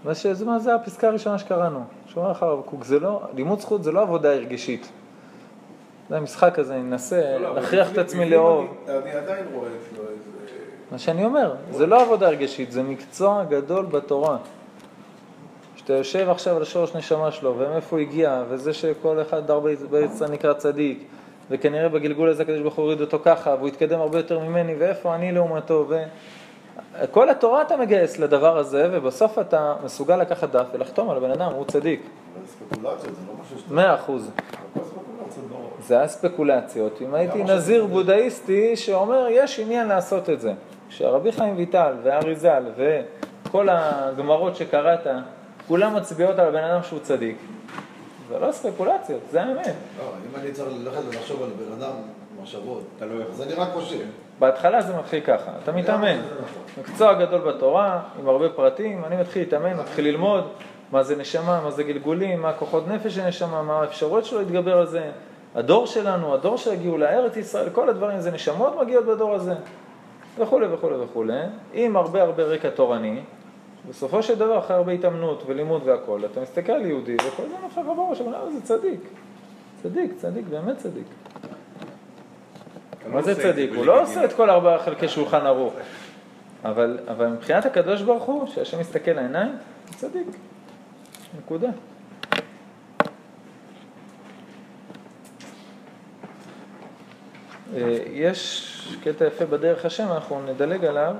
[0.05, 1.81] מה שזה מה זה הפסקה הראשונה שקראנו.
[2.07, 4.89] שאומר לך הרב קוק, זה לא, לימוד זכות זה לא עבודה הרגשית.
[6.09, 8.67] זה המשחק הזה, אני אנסה לא, לא, להכריח את עצמי לאהוב.
[8.89, 10.21] אני- אני עדיין רואה אצלו איזה...
[10.93, 14.37] מה שאני אומר, זה לא עבודה הרגשית, זה מקצוע גדול בתורה.
[15.77, 20.29] שאתה יושב עכשיו על השורש נשמה שלו, ומאיפה הוא הגיע, וזה שכל אחד דר ביצר
[20.29, 21.05] נקרא צדיק,
[21.51, 25.15] וכנראה בגלגול הזה הקדוש ברוך הוא הוריד אותו ככה, והוא התקדם הרבה יותר ממני, ואיפה
[25.15, 26.03] אני לעומתו, ו...
[27.11, 31.53] כל התורה אתה מגייס לדבר הזה, ובסוף אתה מסוגל לקחת דף ולחתום על הבן אדם,
[31.53, 32.01] הוא צדיק.
[32.03, 33.75] אבל ספקולציות, זה לא משהו שאתה...
[33.75, 34.31] מאה אחוז.
[35.51, 35.57] לא...
[35.87, 37.03] זה היה ספקולציות.
[37.03, 40.53] אם הייתי נזיר זה- בודהיסטי שאומר, יש עניין לעשות את זה.
[40.89, 42.63] כשהרבי חיים ויטל והאריזל
[43.47, 45.07] וכל הגמרות שקראת,
[45.69, 47.37] כולם מצביעות על הבן אדם שהוא צדיק.
[48.31, 49.67] זה לא ספקולציות, זה האמת.
[49.67, 51.93] לא, אם אני צריך ללכת ולחשוב על בן אדם
[52.43, 53.33] מחשבות, לא יכול.
[53.33, 54.05] אז אני רק חושב.
[54.39, 56.21] בהתחלה זה מתחיל ככה, אתה מתאמן.
[56.79, 60.45] מקצוע גדול בתורה, עם הרבה פרטים, אני מתחיל להתאמן, מתחיל ללמוד
[60.93, 64.79] מה זה נשמה, מה זה גלגולים, מה כוחות נפש של נשמה, מה האפשרויות שלו להתגבר
[64.79, 65.11] על זה.
[65.55, 69.55] הדור שלנו, הדור של הגאולה, ארץ ישראל, כל הדברים, זה נשמות מגיעות בדור הזה,
[70.39, 73.21] וכולי וכולי וכולי, עם הרבה הרבה רקע תורני.
[73.89, 77.81] בסופו של דבר, אחרי הרבה התאמנות ולימוד והכול, אתה מסתכל על יהודי, וכל זה נופל
[77.81, 79.01] לך בראש, אבל למה זה צדיק?
[79.83, 81.07] צדיק, צדיק, באמת צדיק.
[83.07, 83.71] מה זה צדיק?
[83.77, 84.03] הוא לא.
[84.03, 85.75] עושה את כל ארבעה חלקי שולחן ערוך.
[86.65, 89.53] אבל, אבל מבחינת הקדוש ברוך הוא, שהשם מסתכל לעיניים,
[89.89, 90.27] הוא צדיק.
[91.39, 91.69] נקודה.
[97.75, 101.15] אה, יש קטע יפה בדרך השם, אנחנו נדלג עליו.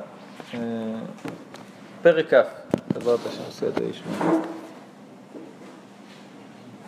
[2.03, 2.43] פרק כ',
[2.95, 4.13] בעזרת השם, סייעתא ישמע.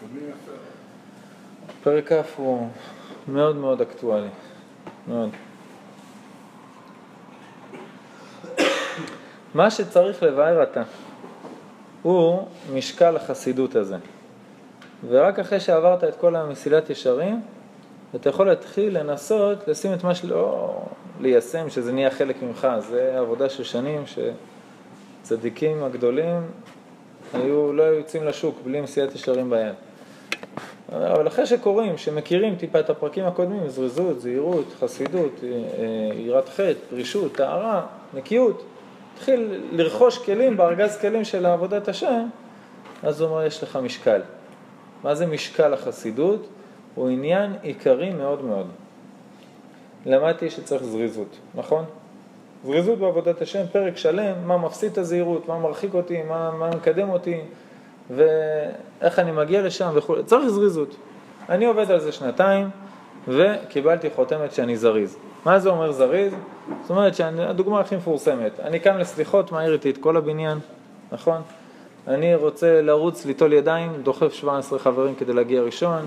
[0.03, 0.53] מקבלים יפה.
[1.83, 2.69] פרק כ' הוא
[3.29, 4.29] מאוד מאוד אקטואלי,
[5.09, 5.31] מאוד.
[9.55, 10.83] מה שצריך לבאר אתה
[12.03, 13.97] הוא משקל החסידות הזה.
[15.09, 17.41] ורק אחרי שעברת את כל המסילת ישרים,
[18.15, 20.75] אתה יכול להתחיל לנסות לשים את מה שלא
[21.21, 22.69] ליישם, שזה נהיה חלק ממך.
[22.79, 24.07] זה עבודה של שנים
[25.23, 26.41] שצדיקים הגדולים
[27.33, 29.75] היו, לא היו יוצאים לשוק בלי מסילת ישרים ביד.
[30.93, 36.73] אבל אחרי שקוראים, שמכירים טיפה את הפרקים הקודמים, זריזות, זהירות, חסידות, אה, אה, יראת חטא,
[36.91, 38.65] פרישות, טהרה, נקיות,
[39.15, 42.27] התחיל לרכוש כלים בארגז כלים של עבודת השם,
[43.03, 44.21] אז הוא אומר, יש לך משקל.
[45.05, 46.49] מה זה משקל החסידות?
[46.95, 48.67] הוא עניין עיקרי מאוד מאוד.
[50.07, 51.85] למדתי שצריך זריזות, נכון?
[52.65, 57.11] זריזות בעבודת השם, פרק שלם, מה מפסיד את הזהירות, מה מרחיק אותי, מה, מה מקדם
[57.11, 57.41] אותי,
[58.11, 60.97] ואיך אני מגיע לשם וכו', צריך זריזות.
[61.49, 62.71] אני עובד על זה שנתיים,
[63.29, 65.17] וקיבלתי חותמת שאני זריז.
[65.45, 66.33] מה זה אומר זריז?
[66.83, 70.59] זאת אומרת שהדוגמה הכי מפורסמת, אני קם לסליחות, מעיר איתי את כל הבניין,
[71.13, 71.41] נכון?
[72.09, 76.03] אני רוצה לרוץ, ליטול ידיים, דוחף 17 חברים כדי להגיע ראשון.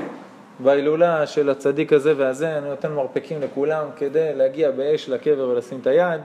[0.59, 5.87] בהילולה של הצדיק הזה והזה, אני נותן מרפקים לכולם כדי להגיע באש לקבר ולשים את
[5.87, 6.21] היד.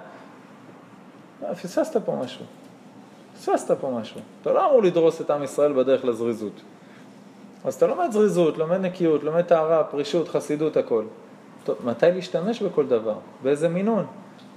[1.45, 2.45] אה, פספסת פה משהו.
[3.35, 4.21] פספסת פה משהו.
[4.43, 6.61] אתה לא אמור לדרוס את עם ישראל בדרך לזריזות.
[7.65, 11.05] אז אתה לומד זריזות, לומד נקיות, לומד טהרה, פרישות, חסידות, הכל.
[11.65, 13.15] טוב, מתי להשתמש בכל דבר?
[13.43, 14.07] באיזה מינון?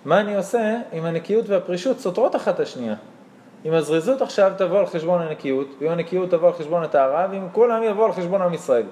[0.06, 2.96] מה אני עושה אם הנקיות והפרישות סותרות אחת את השנייה?
[3.65, 7.84] אם הזריזות עכשיו תבוא על חשבון הנקיות, ואם הנקיות תבוא על חשבון הטהרה, ואם כולם
[7.84, 8.86] יבוא על חשבון עם ישראל.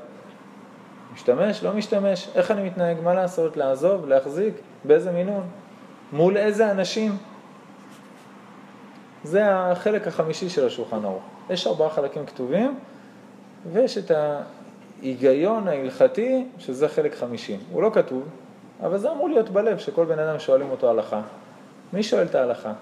[1.14, 5.44] משתמש, לא משתמש, איך אני מתנהג, מה לעשות, לעזוב, להחזיק, באיזה מינון,
[6.14, 7.18] מול איזה אנשים.
[9.24, 11.24] זה החלק החמישי של השולחן ערוך.
[11.50, 12.80] יש ארבעה חלקים כתובים,
[13.74, 17.58] ויש את ההיגיון ההלכתי, שזה חלק חמישי.
[17.72, 18.24] הוא לא כתוב,
[18.84, 21.22] אבל זה אמור להיות בלב, שכל בן אדם שואלים אותו הלכה.
[21.94, 22.74] מי שואל את ההלכה?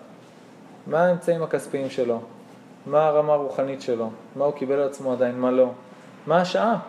[0.88, 2.19] מה האמצעים הכספיים שלו?
[2.86, 4.10] מה הרמה הרוחנית שלו?
[4.36, 5.71] מה הוא קיבל על עצמו עדיין, מה לא?
[6.28, 6.80] מה השעה?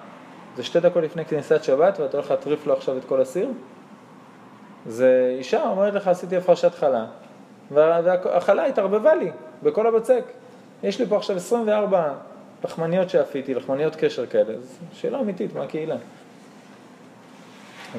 [0.56, 3.48] זה שתי דקות לפני כניסת שבת ואתה הולך להטריף לו עכשיו את כל הסיר?
[4.86, 7.06] זה אישה אומרת לך, עשיתי הפרשת חלה,
[7.70, 9.30] והחלה התערבבה לי
[9.62, 10.22] בכל הבצק.
[10.82, 12.12] יש לי פה עכשיו 24
[12.64, 14.54] לחמניות שאפיתי, לחמניות קשר כאלה.
[14.60, 15.96] זו שאלה אמיתית מהקהילה.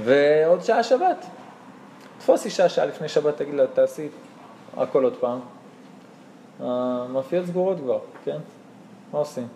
[0.03, 1.25] ועוד שעה שבת.
[2.19, 4.07] תפוס אישה שעה לפני שבת, תגיד לה, תעשי
[4.77, 5.39] הכל עוד פעם.
[6.59, 8.37] המאפיות סגורות כבר, כן?
[9.13, 9.47] מה עושים?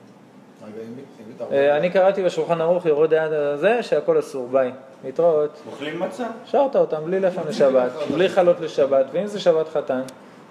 [1.51, 4.71] אני קראתי בשולחן ערוך יורד היד הזה שהכל אסור, ביי,
[5.03, 5.61] להתראות.
[5.71, 6.27] אוכלים מצה?
[6.45, 10.01] שרת אותם בלי לחם לשבת, בלי חלות לשבת, ואם זה שבת חתן,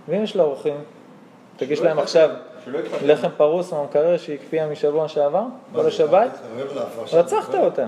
[0.08, 0.76] ואם יש לה אורחים,
[1.56, 2.30] תגיש להם עכשיו.
[3.04, 6.30] לחם פרוס מהמקרר שהיא הקפיאה משבוע שעבר, כל השבת,
[7.12, 7.86] רצחת אותה.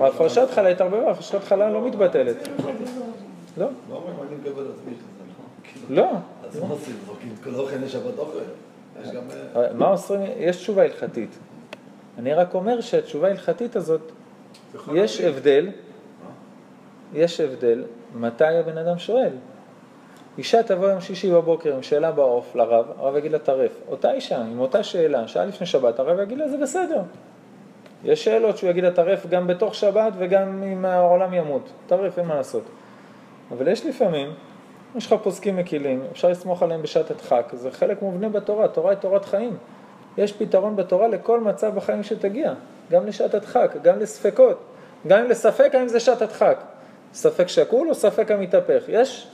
[0.00, 1.10] הפרשת חלה התערבבה.
[1.10, 2.36] הפרשת חלה לא מתבטלת.
[3.58, 4.26] לא, לא נכון.
[5.90, 6.06] לא.
[6.48, 6.94] אז מה עושים?
[7.06, 8.38] זורקים את כל האוכל לשבת אוכל.
[9.02, 9.22] יש גם...
[9.56, 10.22] אה, מה אוסרים?
[10.36, 11.38] יש תשובה הלכתית.
[12.18, 14.12] אני רק אומר שהתשובה ההלכתית הזאת,
[14.94, 15.68] יש הבדל,
[17.14, 19.30] יש הבדל מתי הבן אדם שואל.
[20.38, 23.72] אישה תבוא יום שישי בבוקר עם שאלה בעוף לרב, הרב יגיד לה טרף.
[23.88, 27.02] אותה אישה עם אותה שאלה, שעה לפני שבת, הרב יגיד לה זה בסדר.
[28.04, 31.70] יש שאלות שהוא יגיד לה טרף גם בתוך שבת וגם אם העולם ימות.
[31.86, 32.62] טרף, אין מה לעשות.
[33.50, 34.30] אבל יש לפעמים,
[34.96, 38.98] יש לך פוסקים מקילים, אפשר לסמוך עליהם בשעת הדחק, זה חלק מובנה בתורה, תורה היא
[38.98, 39.56] תורת חיים.
[40.18, 42.52] יש פתרון בתורה לכל מצב בחיים שתגיע,
[42.90, 44.58] גם לשעת הדחק, גם לספקות,
[45.06, 46.58] גם אם לספק האם זה שעת הדחק.
[47.14, 48.82] ספק שקול או ספק המתהפך.
[48.88, 49.28] יש,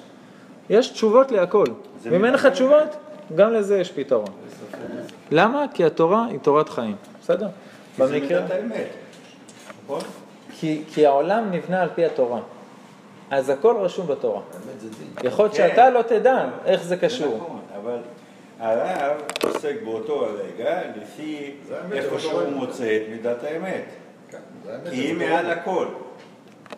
[0.71, 1.67] יש תשובות להכל.
[2.03, 2.47] ואם אין לך.
[2.47, 2.97] תשובות,
[3.37, 4.29] גם לזה יש פתרון.
[5.31, 5.65] למה?
[5.75, 7.49] כי התורה היא תורת חיים, בסדר?
[7.97, 8.87] כי זה מידת האמת,
[9.85, 10.01] נכון?
[10.53, 12.41] כי, כי העולם נבנה על פי התורה.
[13.33, 14.41] אז הכל רשום בתורה.
[14.53, 15.29] האמת זה דין.
[15.29, 15.55] יכול להיות.
[15.55, 17.37] שאתה לא תדע איך זה קשור.
[17.37, 17.99] נכון, אבל
[18.59, 21.55] הרב עוסק באותו הרגע לפי
[21.93, 23.85] איפה שהוא מוצא את מידת האמת.
[24.31, 24.39] כן,
[24.91, 25.15] כי היא.
[25.15, 25.87] מעל הכל.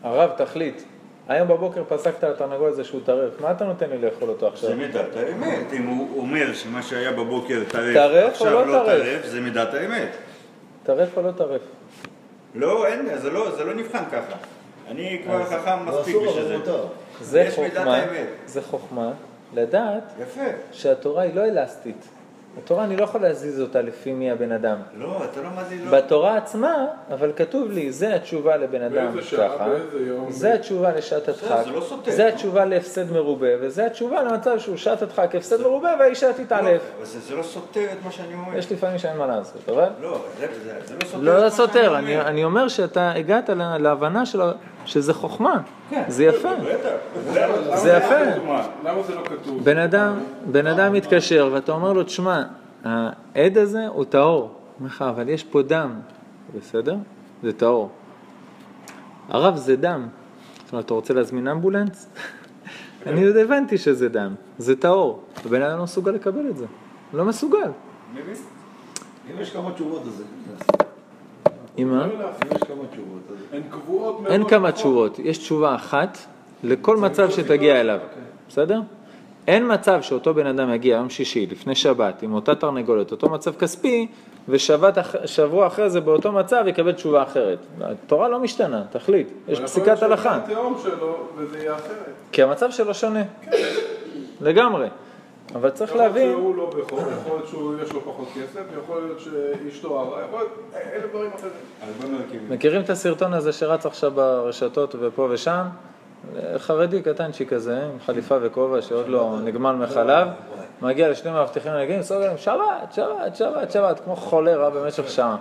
[0.03, 0.83] הרב, תחליט.
[1.29, 4.69] היום בבוקר פסקת על התרנגול הזה שהוא טרף, מה אתה נותן לי לאכול אותו עכשיו?
[4.69, 5.73] זה מידת האמת.
[5.73, 9.03] אם הוא אומר שמה שהיה בבוקר טרף, טרף או עכשיו לא לא טרף?
[9.03, 10.09] טרף, זה מידת האמת.
[10.83, 11.61] טרף או לא טרף?
[12.55, 14.37] לא, אין, זה לא, זה לא נבחן ככה.
[14.91, 16.61] אני כבר חכם לא מספיק בשביל
[17.21, 17.49] זה.
[17.55, 18.27] חוכמה, האמת.
[18.47, 19.11] זה חוכמה
[19.55, 20.41] לדעת יפה.
[20.73, 22.09] שהתורה היא לא אלסטית.
[22.65, 24.77] התורה אני לא יכול להזיז אותה לפי מי הבן אדם.
[24.99, 25.91] לא, אתה לא מזיז לו.
[25.91, 26.75] בתורה עצמה,
[27.15, 29.69] אבל כתוב לי, זה התשובה לבן אדם ככה.
[30.29, 32.11] זה התשובה לשעת הדחק, זה לא סותר.
[32.11, 36.83] זה התשובה להפסד מרובה, וזה התשובה למצב שהוא שעת הדחק, הפסד מרובה והאישה תתעלף.
[36.97, 38.59] אבל זה זה לא סותר את מה שאני אומר.
[38.59, 39.89] יש לפעמים שאין מה לעשות, אבל...
[40.01, 42.29] לא, זה זה- זה לא סותר לא סותר, אני, אומר.
[42.29, 44.41] אני אומר שאתה הגעת לה- להבנה של,
[44.87, 46.05] שזה חוכמה, כן.
[46.09, 46.53] זה יפה.
[47.35, 48.25] למה זה יפה.
[48.25, 48.61] לא?
[48.85, 49.65] למה זה לא כתוב?
[49.65, 50.19] בן אדם,
[50.53, 52.43] בן אדם מתקשר ואתה אומר לו, תשמע,
[52.85, 54.41] העד הזה הוא טהור.
[54.41, 56.01] הוא אומר לך, אבל יש פה דם.
[56.59, 56.97] בסדר?
[57.43, 57.91] זה טהור.
[59.29, 60.09] הרב זה דם.
[60.65, 62.09] זאת אומרת, אתה רוצה להזמין אמבולנס?
[63.07, 65.23] אני עוד הבנתי שזה דם, זה טהור.
[65.47, 66.67] הבן אדם לא מסוגל לקבל את זה.
[67.13, 67.71] לא מסוגל.
[68.17, 70.25] אם יש כמה תשובות, אז זה
[71.77, 72.07] עם מה?
[72.07, 73.34] לא אם יש כמה תשובות, אז...
[73.55, 74.33] הן קבועות מאוד.
[74.33, 74.79] אין כמה בחוק.
[74.81, 76.19] תשובות, יש תשובה אחת
[76.65, 77.99] לכל מצב שתגיע אליו,
[78.49, 78.81] בסדר?
[79.47, 83.55] אין מצב שאותו בן אדם יגיע יום שישי, לפני שבת, עם אותה תרנגולת, אותו מצב
[83.55, 84.07] כספי,
[84.49, 87.59] ושבוע אחרי זה באותו מצב יקבל תשובה אחרת.
[87.81, 91.75] התורה לא משתנה, תחליט, יש אבל פסיקת יכול להיות הלכה, שזה התהום שלו, וזה יהיה
[91.75, 92.15] אחרת.
[92.33, 93.23] כי המצב שלו שונה,
[94.41, 94.89] לגמרי.
[95.55, 97.49] אבל צריך יכול להיות להבין, שהוא לא בכור, יכול להיות
[97.81, 100.53] שיש לו פחות כסף, יכול להיות שאשתו הרע, יכול להיות
[100.95, 102.49] אלף דברים אחרים.
[102.51, 105.63] מכירים את הסרטון הזה שרץ עכשיו ברשתות ופה ושם?
[106.59, 110.29] חרדי קטנצ'יק כזה, עם חליפה וכובע שעוד לא נגמל מחלב,
[110.83, 115.37] מגיע לשני מאבטחים נהגים, צועק להם שבת, שבת, שבת, שבת, כמו חולרה במשך שעה.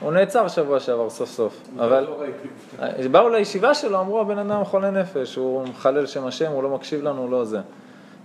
[0.00, 3.08] הוא נעצר שבוע שעבר סוף סוף, אבל לא ראיתי.
[3.08, 7.02] באו לישיבה שלו, אמרו הבן אדם חולה נפש, הוא מחלל שם השם, הוא לא מקשיב
[7.02, 7.60] לנו, הוא לא זה.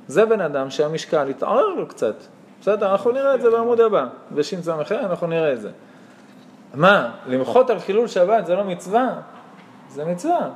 [0.10, 2.16] זה בן אדם שהמשקל התעורר לו קצת.
[2.62, 5.72] בסדר, אנחנו נראה את זה בעמוד הבא, בש"ס אנחנו נראה את זה.
[6.74, 9.22] מה, למחות על חילול שבת זה לא מצווה?
[9.90, 10.50] זה מצווה.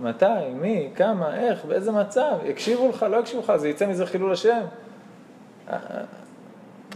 [0.00, 4.32] מתי, מי, כמה, איך, באיזה מצב, יקשיבו לך, לא יקשיבו לך, זה יצא מזה חילול
[4.32, 4.60] השם?
[5.68, 6.02] אה, אה,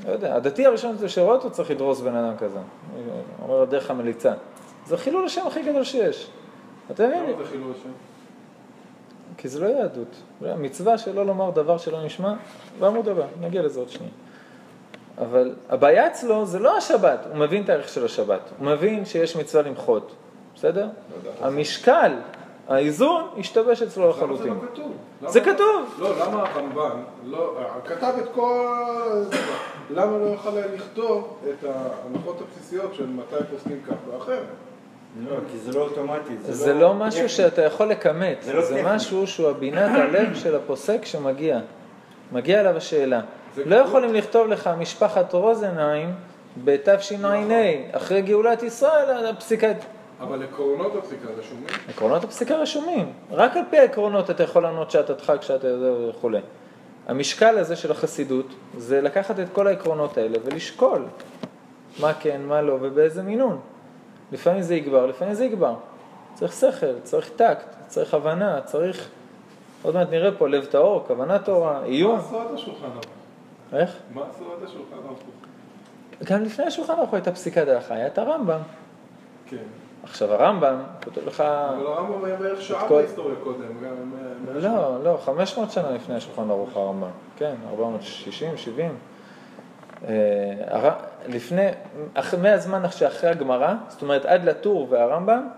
[0.06, 2.58] לא יודע, הדתי הראשון שרואה אותו צריך לדרוס בן אדם כזה.
[3.42, 4.32] אומר דרך המליצה.
[4.86, 6.30] זה חילול השם הכי גדול שיש.
[6.90, 7.24] אתה מבין?
[7.24, 7.88] למה זה חילול השם?
[9.42, 10.22] כי זה לא יהדות.
[10.58, 12.34] מצווה שלא לומר דבר שלא נשמע,
[12.78, 14.12] בעמוד הבא, נגיע לזה עוד שנייה.
[15.18, 19.36] אבל הבעיה אצלו זה לא השבת, הוא מבין את הערך של השבת, הוא מבין שיש
[19.36, 20.12] מצווה למחות,
[20.54, 20.88] בסדר?
[21.40, 22.12] המשקל,
[22.68, 24.54] האיזון, השתבש אצלו זה לחלוטין.
[24.54, 24.92] לא כתוב?
[25.28, 25.94] זה למה- כתוב.
[25.98, 28.66] לא, למה הרמב"ן לא, כתב את כל...
[29.90, 34.42] למה לא היה לכתוב את ההנחות הבסיסיות של מתי פוסקים כך ואחרת?
[35.20, 36.36] לא, כי זה לא אוטומטי.
[36.42, 37.28] זה לא משהו טכני.
[37.28, 38.82] שאתה יכול לכמת, זה לא זה.
[38.84, 41.60] משהו שהוא הבינת הלב של הפוסק שמגיע.
[42.32, 43.20] מגיע אליו השאלה.
[43.54, 46.14] זה לא יכולים לכתוב לך משפחת רוזנהיים
[46.64, 47.44] בתשע"ה,
[47.92, 49.68] אחרי גאולת ישראל, הפסיקה,
[50.20, 51.66] אבל עקרונות הפסיקה רשומים.
[51.88, 53.12] עקרונות הפסיקה רשומים.
[53.30, 56.40] רק על פי העקרונות אתה יכול לענות שעת הדחק, שעת הידוע וכולי.
[57.08, 58.46] המשקל הזה של החסידות,
[58.78, 61.04] זה לקחת את כל העקרונות האלה ולשקול
[62.00, 63.60] מה כן, מה לא ובאיזה מינון.
[64.32, 65.74] לפעמים זה יגבר, לפעמים זה יגבר.
[66.34, 69.08] צריך שכל, צריך טקט, צריך הבנה, צריך...
[69.82, 72.18] עוד מעט נראה פה לב טהור, כוונה טהורה, מה איום.
[72.18, 73.04] עשו עד השולחן ערוך?
[73.72, 73.96] איך?
[74.14, 75.18] מה עשו עד השולחן ערוך?
[76.24, 78.60] גם לפני השולחן ערוך הייתה פסיקת הלכה, היה את הרמב"ם.
[79.46, 79.56] כן.
[80.02, 81.40] עכשיו הרמב"ם כותב לך...
[81.40, 84.12] אבל הרמב"ם היה בערך שעה בהיסטוריה קודם, גם.
[84.54, 88.96] לא, לא, 500 שנה לפני השולחן ערוך הרמב"ם, כן, 460, 70.
[90.08, 90.90] אה,
[91.28, 91.66] לפני,
[92.14, 95.48] אח- מהזמן שאחרי הגמרא, זאת אומרת עד לטור והרמב"ם,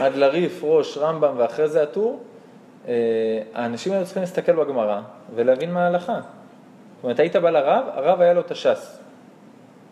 [0.00, 2.20] עד לריף, ראש, רמב"ם ואחרי זה הטור,
[2.88, 2.94] אה,
[3.54, 5.00] האנשים היו צריכים להסתכל בגמרא
[5.34, 6.14] ולהבין מה ההלכה.
[6.14, 8.98] זאת אומרת, היית בא לרב, הרב היה לו את הש"ס.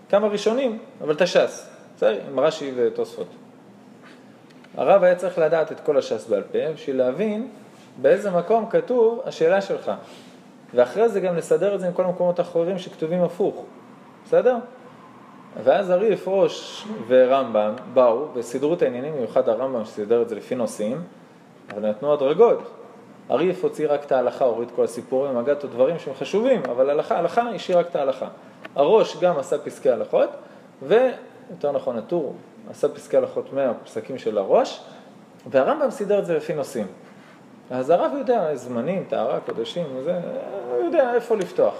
[0.09, 2.20] כמה ראשונים, אבל את הש"ס, בסדר?
[2.30, 3.26] עם רש"י ותוספות.
[4.76, 7.49] הרב היה צריך לדעת את כל הש"ס בעל פה בשביל להבין
[8.03, 9.92] באיזה מקום כתוב השאלה שלך.
[10.75, 13.64] ואחרי זה גם לסדר את זה עם כל המקומות האחרים שכתובים הפוך,
[14.25, 14.57] בסדר?
[15.64, 21.03] ואז הריף, ראש ורמב"ם באו וסידרו את העניינים, במיוחד הרמב"ם שסידר את זה לפי נושאים,
[21.73, 22.62] אבל נתנו הדרגות.
[23.29, 27.43] הריף הוציא רק את ההלכה, הוריד כל הסיפורים, הגעת דברים שהם חשובים, אבל הלכה, הלכה,
[27.43, 28.29] השאיר רק את ההלכה.
[28.75, 30.31] הראש גם עשה פסקי הלכות,
[30.83, 32.35] ויותר נכון, הטור
[32.71, 34.81] עשה פסקי הלכות מהפסקים של הראש,
[35.51, 36.87] והרמב"ם סידר את זה לפי נושאים.
[37.71, 40.21] אז הרב יודע זמנים, טהרה, קודשים, וזה,
[40.71, 41.75] הוא יודע איפה לפתוח.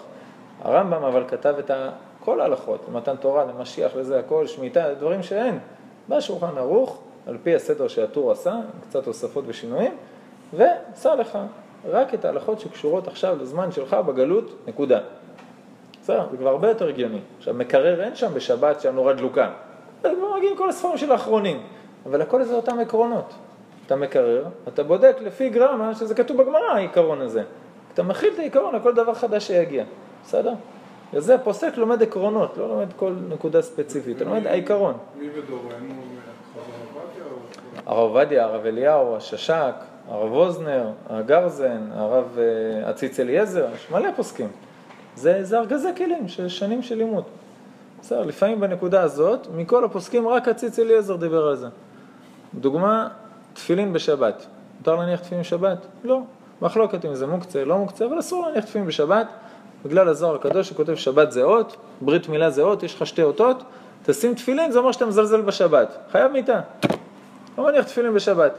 [0.63, 1.71] הרמב"ם אבל כתב את
[2.25, 5.59] כל ההלכות, מתן תורה, למשיח, לזה הכל, שמיטה, דברים שאין.
[6.09, 8.55] בא שולחן ערוך, על פי הסדר שהטור עשה,
[8.89, 9.97] קצת תוספות ושינויים,
[10.53, 11.39] ועשה לך
[11.89, 15.01] רק את ההלכות שקשורות עכשיו לזמן שלך בגלות, נקודה.
[16.03, 17.21] בסדר, זה כבר הרבה יותר הגיוני.
[17.39, 19.51] עכשיו, מקרר אין שם בשבת שהיה נורא דלוקה.
[20.05, 21.63] אז מגיעים כל הספרים של האחרונים,
[22.07, 23.35] אבל הכל זה אותם עקרונות.
[23.87, 27.43] אתה מקרר, אתה בודק לפי גרמה שזה כתוב בגמרא העיקרון הזה.
[27.95, 29.85] אתה מכיל את העיקרון על כל דבר חדש שיגיע,
[30.25, 30.53] בסדר?
[31.13, 34.95] וזה פוסק לומד עקרונות, לא לומד כל נקודה ספציפית, אתה לומד העיקרון.
[35.19, 35.95] מי בדורנו?
[37.87, 39.75] הרב עובדיה, הרב אליהו, הששק,
[40.09, 44.49] הרב ווזנר, הגרזן, הרב אה, עציץ אליעזר, יש מלא פוסקים.
[45.17, 47.25] זה, זה ארגזי כלים של שנים של לימוד.
[48.01, 51.69] בסדר, לפעמים בנקודה הזאת, מכל הפוסקים רק עציץ אליעזר דיבר על זה.
[52.55, 53.09] דוגמה,
[53.57, 54.47] תפילין בשבת.
[54.79, 55.87] מותר להניח תפילין בשבת?
[56.05, 56.21] לא.
[56.63, 59.27] מחלוקת אם זה מוקצה, לא מוקצה, אבל אסור להניח תפילין בשבת,
[59.85, 63.63] בגלל הזוהר הקדוש שכותב שבת זה אות, ברית מילה זה אות, יש לך שתי אותות,
[64.03, 65.97] תשים תפילין, זה אומר שאתה מזלזל בשבת.
[66.13, 66.61] חייב מיתה.
[67.59, 68.59] לא מניח תפילין בשבת.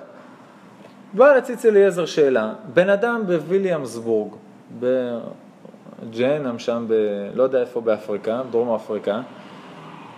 [1.14, 4.34] בא לציץ אליעזר שאלה, בן אדם בוויליאמסבורג,
[4.80, 6.94] בג'נאם שם, ב...
[7.34, 9.22] לא יודע איפה באפריקה, בדרום אפריקה,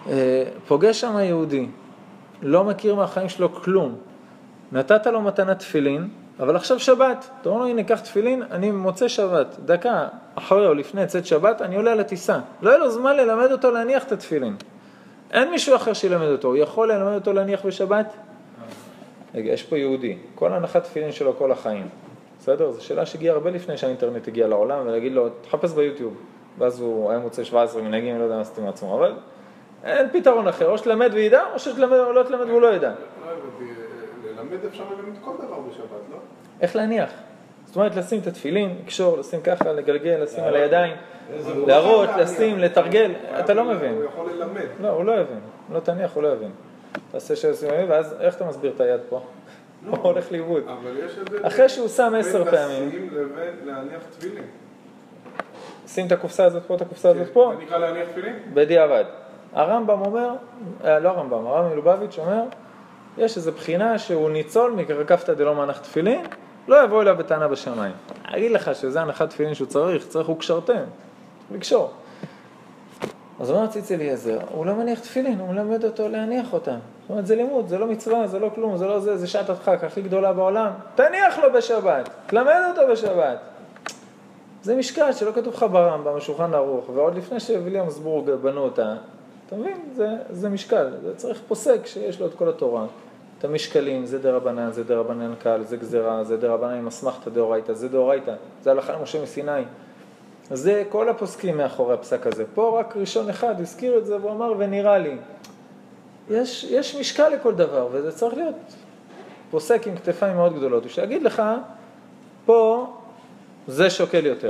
[0.10, 1.68] אה, פוגש שם יהודי,
[2.42, 3.96] לא מכיר מהחיים שלו כלום,
[4.72, 6.08] נתת לו מתנת תפילין,
[6.40, 10.74] אבל עכשיו שבת, אתה אומר לו הנה קח תפילין, אני מוצא שבת, דקה אחרי או
[10.74, 12.40] לפני צאת שבת, אני עולה על הטיסה.
[12.62, 14.56] לא יהיה לו זמן ללמד אותו להניח את התפילין.
[15.32, 18.14] אין מישהו אחר שילמד אותו, הוא יכול ללמד אותו להניח בשבת?
[19.36, 21.88] רגע, יש פה יהודי, כל הנחת תפילין שלו כל החיים,
[22.40, 22.72] בסדר?
[22.72, 26.14] זו שאלה שהגיעה הרבה לפני שהאינטרנט הגיע לעולם, ולהגיד לו, תחפש ביוטיוב.
[26.58, 29.14] ואז הוא היה מוצא 17 מנהגים, לא יודע מה עשיתי מעצמו, אבל
[29.84, 32.92] אין פתרון אחר, או שתלמד וידע, או שתלמד או לא תלמד והוא לא ידע.
[34.40, 36.18] לא ללמד אפשר ללמד כל דבר בשבת, לא?
[36.62, 37.10] איך להניח?
[37.66, 40.94] זאת אומרת, לשים את התפילין, לקשור, לשים ככה, לגלגל, לשים על הידיים,
[41.68, 43.94] להראות, לשים, לתרגל, אתה לא מבין.
[43.94, 44.66] הוא יכול ללמד.
[44.82, 45.40] לא, הוא לא יבין.
[45.74, 46.52] לא תניח, הוא לא יבין.
[47.12, 49.22] תעשה שעושים ואז איך אתה מסביר את היד פה?
[49.88, 50.64] הוא הולך לאיבוד.
[51.42, 54.44] אחרי שהוא שם עשר בין פעמים, לשים לבין להניח תפילין.
[55.88, 58.36] שים את הקופסה הזאת פה, את הקופסה הזאת פה, זה נקרא להניח תפילין?
[58.54, 59.04] בדיעבד.
[59.54, 60.30] הרמב"ם אומר,
[60.84, 62.44] אה, לא הרמב"ם, הרב מלובביץ' אומר,
[63.18, 66.26] יש איזו בחינה שהוא ניצול מקרקפתא דלא מנח תפילין,
[66.68, 67.94] לא יבוא אליו בטענה בשמיים.
[68.24, 70.84] אגיד לך שזה הנחת תפילין שהוא צריך, צריך הוא קשרתם,
[71.52, 71.92] לקשור.
[73.40, 76.78] אז אומר ציץ אליעזר, הוא לא מניח תפילין, הוא מלמד אותו להניח אותם.
[77.02, 79.50] זאת אומרת, זה לימוד, זה לא מצווה, זה לא כלום, זה לא זה, זה שעת
[79.50, 80.72] הדחק הכי גדולה בעולם.
[80.96, 83.38] תניח לו בשבת, תלמד אותו בשבת.
[84.64, 88.96] זה משקל שלא כתוב לך ברמב"ם, בשולחן ערוך, ועוד לפני שוויליאמסבורג בנו אותה,
[89.50, 89.78] אתה מבין?
[89.96, 92.86] זה, זה משקל, זה צריך פוסק שיש לו את כל התורה.
[93.40, 97.90] את המשקלים, זה דרבנן, זה דרבנן קל, זה גזירה, זה דרבנן עם אסמכתא דאורייתא, זה
[97.90, 99.62] דאורייתא, זה הלכה למשה מסיני.
[100.52, 102.44] זה כל הפוסקים מאחורי הפסק הזה.
[102.54, 105.18] פה רק ראשון אחד הזכיר את זה והוא אמר ונראה לי.
[106.30, 108.56] יש, יש משקל לכל דבר וזה צריך להיות
[109.52, 110.84] פוסק עם כתפיים מאוד גדולות.
[110.84, 111.44] הוא שיגיד לך,
[112.46, 112.88] פה
[113.68, 114.50] זה שוקל יותר.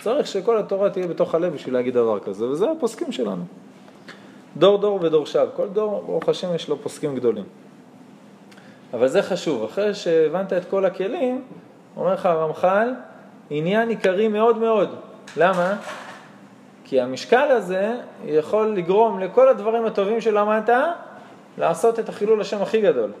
[0.00, 3.42] צריך שכל התורה תהיה בתוך הלב בשביל להגיד דבר כזה, וזה הפוסקים שלנו.
[4.56, 5.48] דור דור ודור שב.
[5.56, 7.44] כל דור, ברוך השם, יש לו פוסקים גדולים.
[8.94, 11.44] אבל זה חשוב, אחרי שהבנת את כל הכלים,
[11.96, 12.88] אומר לך הרמח"ל,
[13.50, 14.88] עניין עיקרי מאוד מאוד.
[15.36, 15.76] למה?
[16.84, 17.94] כי המשקל הזה
[18.24, 20.68] יכול לגרום לכל הדברים הטובים שלמדת
[21.58, 23.12] לעשות את החילול השם הכי גדול,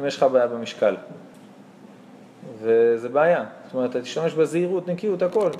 [0.00, 0.96] אם יש לך בעיה במשקל.
[2.62, 3.44] וזה בעיה.
[3.64, 5.50] זאת אומרת, אתה תשתמש בזהירות, נקיות, הכל.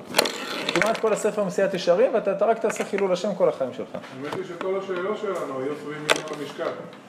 [0.80, 3.88] כמעט כל הספר מסיעת ישרים, ואתה רק תעשה חילול השם כל החיים שלך.
[3.94, 6.68] האמת היא שכל השאלות שלנו היו סביב עניין המשקל.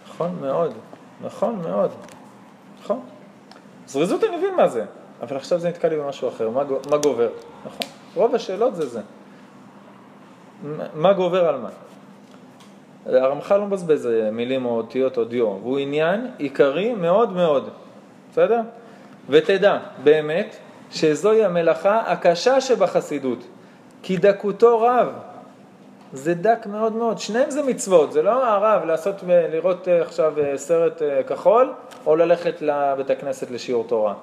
[0.10, 0.74] נכון מאוד,
[1.22, 1.92] נכון מאוד,
[2.84, 3.00] נכון.
[3.88, 4.86] זריזות אני מבין מה זה,
[5.22, 7.30] אבל עכשיו זה נתקע לי במשהו אחר, מה, גו- מה גובר,
[7.66, 7.86] נכון?
[8.16, 9.02] רוב השאלות זה זה.
[10.94, 11.70] מה- גובר על מה?
[13.06, 17.70] הרמח"ל לא מבזבז אה, מילים או אותיות או דיו, והוא עניין עיקרי מאוד מאוד,
[18.32, 18.62] בסדר?
[19.30, 20.56] ותדע, באמת,
[20.92, 23.40] שזוהי המלאכה הקשה שבחסידות,
[24.08, 25.08] כי דקותו רב.
[26.14, 30.58] זה דק מאוד מאוד, שניהם זה מצוות, זה לא הרב לעשות, לראות אה, עכשיו אה,
[30.58, 31.74] סרט אה, כחול,
[32.06, 34.14] או ללכת לבית הכנסת לשיעור תורה.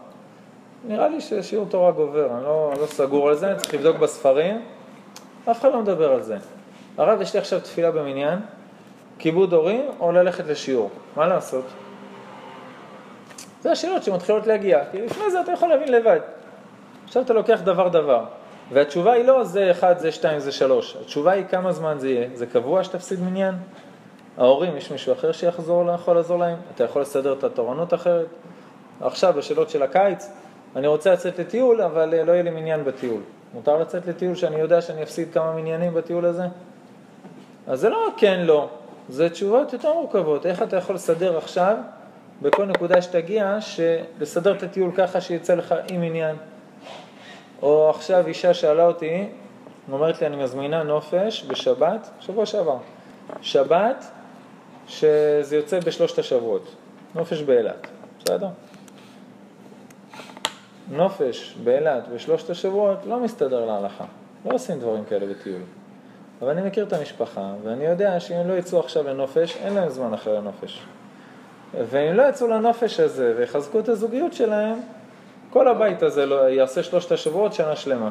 [0.88, 4.62] נראה לי ששיעור תורה גובר, אני לא, לא סגור על זה, אני צריך לבדוק בספרים,
[5.50, 6.36] אף אחד לא מדבר על זה.
[6.98, 8.38] הרב, יש לי עכשיו תפילה במניין,
[9.18, 11.64] כיבוד הורים או ללכת לשיעור, מה לעשות?
[13.60, 16.20] זה השאלות שמתחילות להגיע, כי לפני זה אתה יכול להבין לבד.
[17.04, 18.24] עכשיו אתה לוקח דבר דבר,
[18.72, 20.96] והתשובה היא לא זה אחד, זה שתיים, זה שלוש.
[21.00, 22.28] התשובה היא כמה זמן זה יהיה.
[22.34, 23.54] זה קבוע שתפסיד מניין?
[24.38, 26.56] ההורים, יש מישהו אחר שיחזור, יכול לעזור להם?
[26.74, 28.26] אתה יכול לסדר את התורנות אחרת?
[29.00, 30.30] עכשיו, בשאלות של הקיץ,
[30.76, 33.20] אני רוצה לצאת לטיול, אבל אה, לא יהיה לי מניין בטיול.
[33.54, 36.44] מותר לצאת לטיול שאני יודע שאני אפסיד כמה מניינים בטיול הזה?
[37.66, 38.68] אז זה לא כן, לא.
[39.08, 40.46] זה תשובות יותר מורכבות.
[40.46, 41.76] איך אתה יכול לסדר עכשיו,
[42.42, 43.58] בכל נקודה שתגיע,
[44.20, 46.36] לסדר את הטיול ככה שיצא לך עם עניין?
[47.64, 49.26] או עכשיו אישה שאלה אותי,
[49.92, 52.76] אומרת לי, אני מזמינה נופש בשבת, שבוע שעבר.
[53.42, 54.04] שבת,
[54.88, 56.74] שזה יוצא בשלושת השבועות.
[57.14, 57.86] נופש באילת,
[58.18, 58.48] בסדר?
[60.90, 64.04] נופש באילת בשלושת השבועות לא מסתדר להלכה.
[64.46, 65.62] לא עושים דברים כאלה בטיול.
[66.42, 69.88] אבל אני מכיר את המשפחה, ואני יודע שאם הם לא יצאו עכשיו לנופש, אין להם
[69.88, 70.82] זמן אחרי הנופש.
[71.88, 74.80] ואם לא יצאו לנופש הזה ויחזקו את הזוגיות שלהם,
[75.54, 78.10] כל הבית הזה לא יעשה שלושת השבועות שנה שלמה.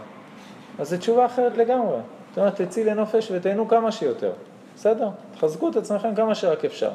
[0.79, 1.97] אז זו תשובה אחרת לגמרי.
[2.29, 4.31] זאת אומרת, תצאי לנופש ותהנו כמה שיותר.
[4.75, 5.09] בסדר?
[5.35, 6.89] תחזקו את עצמכם כמה שרק אפשר.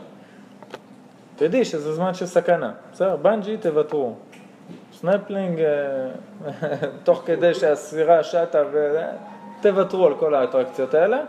[1.36, 2.72] תדעי שזה זמן של סכנה.
[2.92, 3.16] בסדר?
[3.16, 4.14] בנג'י תוותרו.
[4.92, 6.08] סנפלינג, אה,
[7.04, 8.98] תוך כדי שהסירה שטה ו...
[9.60, 11.20] תוותרו על כל האטרקציות האלה,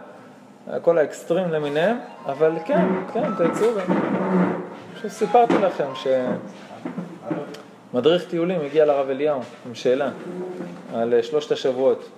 [0.82, 3.67] כל האקסטרים למיניהם, אבל כן, כן, תצאו.
[4.95, 5.95] פשוט סיפרתי לכם
[7.91, 10.09] שמדריך טיולים הגיע לרב אליהו עם שאלה
[10.93, 12.09] על שלושת השבועות.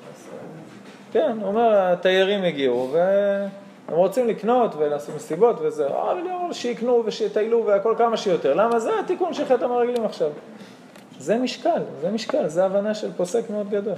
[1.11, 3.49] כן, הוא אומר, התיירים הגיעו והם
[3.87, 8.53] רוצים לקנות ולעשות מסיבות וזה, הרב אליהו, שיקנו ושיטיילו והכל כמה שיותר.
[8.53, 8.79] למה?
[8.79, 10.29] זה התיקון של חטא המרגלים עכשיו.
[11.19, 13.93] זה משקל, זה משקל, זה הבנה של פוסק מאוד גדול.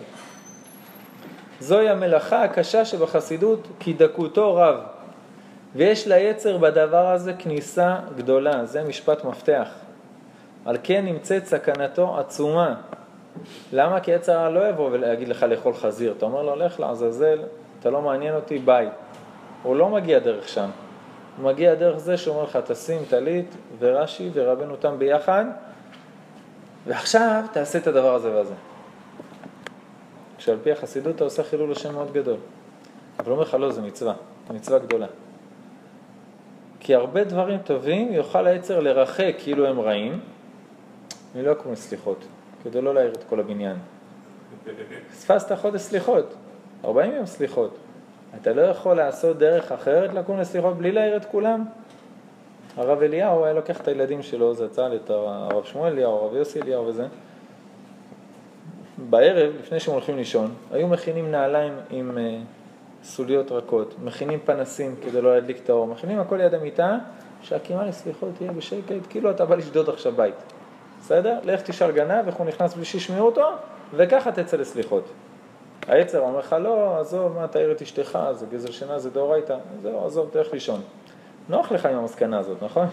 [1.60, 4.76] זוהי המלאכה הקשה שבחסידות, כי דקותו רב.
[5.76, 9.68] ויש ליצר בדבר הזה כניסה גדולה, זה משפט מפתח.
[10.66, 12.76] על כן נמצאת סכנתו עצומה.
[13.74, 14.00] למה?
[14.00, 16.14] כי יצר הרע לא יבוא ולהגיד לך לאכול חזיר.
[16.18, 17.40] אתה אומר לו, לך לעזאזל,
[17.80, 18.90] אתה לא מעניין אותי, ביי.
[19.64, 20.70] הוא לא מגיע דרך שם.
[21.38, 25.46] הוא מגיע דרך זה שאומר לך, תשים טלית ורש"י ורבנו תם ביחד,
[26.88, 28.54] ועכשיו תעשה את הדבר הזה והזה.
[30.38, 32.38] שעל פי החסידות אתה עושה חילול השם מאוד גדול.
[33.20, 34.14] אבל הוא אומר לך, לא, זה מצווה,
[34.50, 35.08] מצווה גדולה.
[36.80, 40.20] כי הרבה דברים טובים יוכל היצר לרחק כאילו הם רעים,
[41.36, 42.26] ולא יקום סליחות,
[42.64, 43.78] כדי לא להעיר את כל הבניין.
[45.12, 46.34] פספסת חודש סליחות,
[46.86, 47.78] 40 יום סליחות.
[48.42, 51.66] אתה לא יכול לעשות דרך אחרת לקום לסליחות בלי להעיר את כולם?
[52.78, 56.62] הרב אליהו היה לוקח את הילדים שלו, זה יצא את הרב שמואל אליהו, הרב יוסי
[56.62, 57.08] אליהו וזה,
[59.10, 65.22] בערב, לפני שהם הולכים לישון, היו מכינים נעליים עם uh, סוליות רכות, מכינים פנסים כדי
[65.22, 66.98] לא להדליק את האור, מכינים הכל ליד המיטה,
[67.42, 70.36] שהקימה לסליחות תהיה בשקט, כאילו אתה בא לשדוד עכשיו בית.
[71.04, 71.40] בסדר?
[71.44, 73.50] לך תשאל גנב, איך הוא נכנס בלי שישמעו אותו,
[73.94, 75.04] וככה תצא לסליחות.
[75.88, 80.06] העצר אומר לך, לא, עזוב, מה, תעיר את אשתך, זה גזר שינה, זה דאורייתא, זהו,
[80.06, 80.82] עזוב, תלך לישון.
[81.50, 82.88] נוח לך עם המסקנה הזאת, נכון?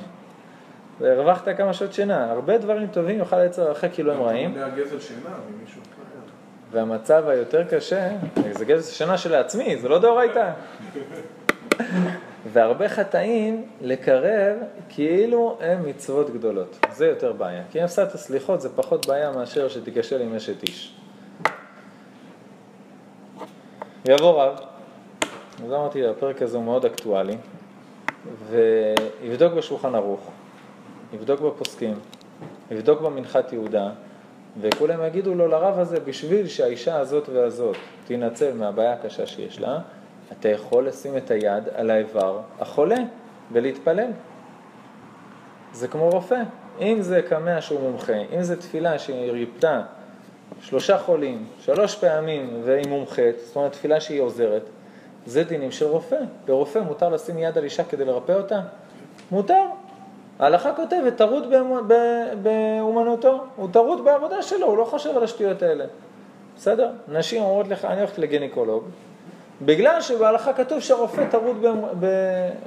[1.01, 2.31] והרווחת כמה שעות שינה.
[2.31, 4.55] הרבה דברים טובים יוכל לייצר אחרי כאילו הם רעים.
[6.73, 8.09] והמצב היותר קשה,
[8.51, 10.51] זה גזל שינה שלעצמי, זה לא דאורייתא.
[12.47, 14.57] והרבה חטאים לקרב
[14.89, 16.79] כאילו הם מצוות גדולות.
[16.93, 17.63] זה יותר בעיה.
[17.71, 20.97] כי אם הפסדת סליחות זה פחות בעיה מאשר שתיכשל עם אשת איש.
[24.09, 24.61] יבוא רב,
[25.65, 27.37] אז אמרתי, הפרק הזה הוא מאוד אקטואלי,
[28.51, 30.31] ויבדוק בשולחן ערוך,
[31.13, 31.95] יבדוק בפוסקים,
[32.71, 33.91] יבדוק במנחת יהודה,
[34.61, 37.77] וכולם יגידו לו לרב הזה, בשביל שהאישה הזאת והזאת
[38.07, 39.79] תינצל מהבעיה הקשה שיש לה,
[40.33, 42.97] אתה יכול לשים את היד על האיבר החולה
[43.53, 44.11] ולהתפלל.
[45.73, 46.43] זה כמו רופא.
[46.81, 49.83] אם זה קמע שהוא מומחה, אם זה תפילה שהיא ריפתה
[50.63, 54.63] שלושה חולים, שלוש פעמים והיא מומחית, זאת אומרת תפילה שהיא עוזרת,
[55.27, 56.19] זה דינים של רופא.
[56.49, 58.61] לרופא מותר לשים יד על אישה כדי לרפא אותה?
[59.31, 59.63] מותר.
[60.39, 61.55] ההלכה כותבת, טרוד
[62.43, 65.85] באומנותו, הוא טרוד בעבודה שלו, הוא לא חושב על השטויות האלה.
[66.57, 66.91] בסדר?
[67.09, 68.85] נשים אומרות לך, אני הולכת לגניקולוג,
[69.63, 71.65] בגלל שבהלכה כתוב שהרופא טרוד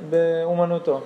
[0.09, 1.01] באומנותו.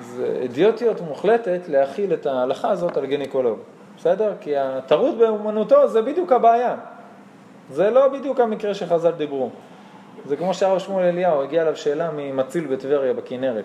[0.00, 3.58] זה אידיוטיות מוחלטת להחיל את ההלכה הזאת על גניקולוג.
[3.98, 4.32] בסדר?
[4.40, 6.76] כי הטרוד באומנותו זה בדיוק הבעיה.
[7.70, 9.50] זה לא בדיוק המקרה שחז"ל דיברו.
[10.26, 13.64] זה כמו שהרב שמואל אליהו הגיע אליו שאלה ממציל בטבריה בכנרת.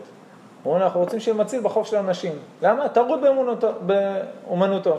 [0.63, 2.31] הוא אומר, אנחנו רוצים שיהיה מציל בחוף של אנשים.
[2.61, 2.89] למה?
[2.89, 3.19] טרוד
[3.81, 4.97] באומנותו.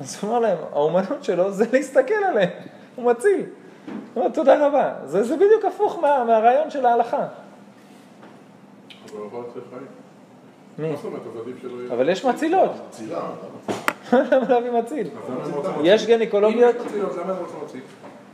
[0.00, 2.50] אז הוא אמר להם, האומנות שלו זה להסתכל עליהם,
[2.96, 3.44] הוא מציל.
[4.18, 4.92] אומר, תודה רבה.
[5.04, 7.26] זה, זה בדיוק הפוך מה, מהרעיון של ההלכה.
[9.12, 9.24] אבל.
[10.78, 10.88] מי?
[12.12, 12.70] יש מצילות.
[14.12, 15.08] למה להביא מציל?
[15.82, 16.06] יש?
[16.06, 17.80] גניקולוגיות, אם יש מצילות, למה הם רוצים להציל?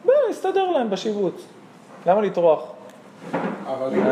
[0.04, 1.34] בוא, יסתדר להם בשיבוץ.
[2.06, 2.72] למה לטרוח?
[3.66, 4.04] אבל אם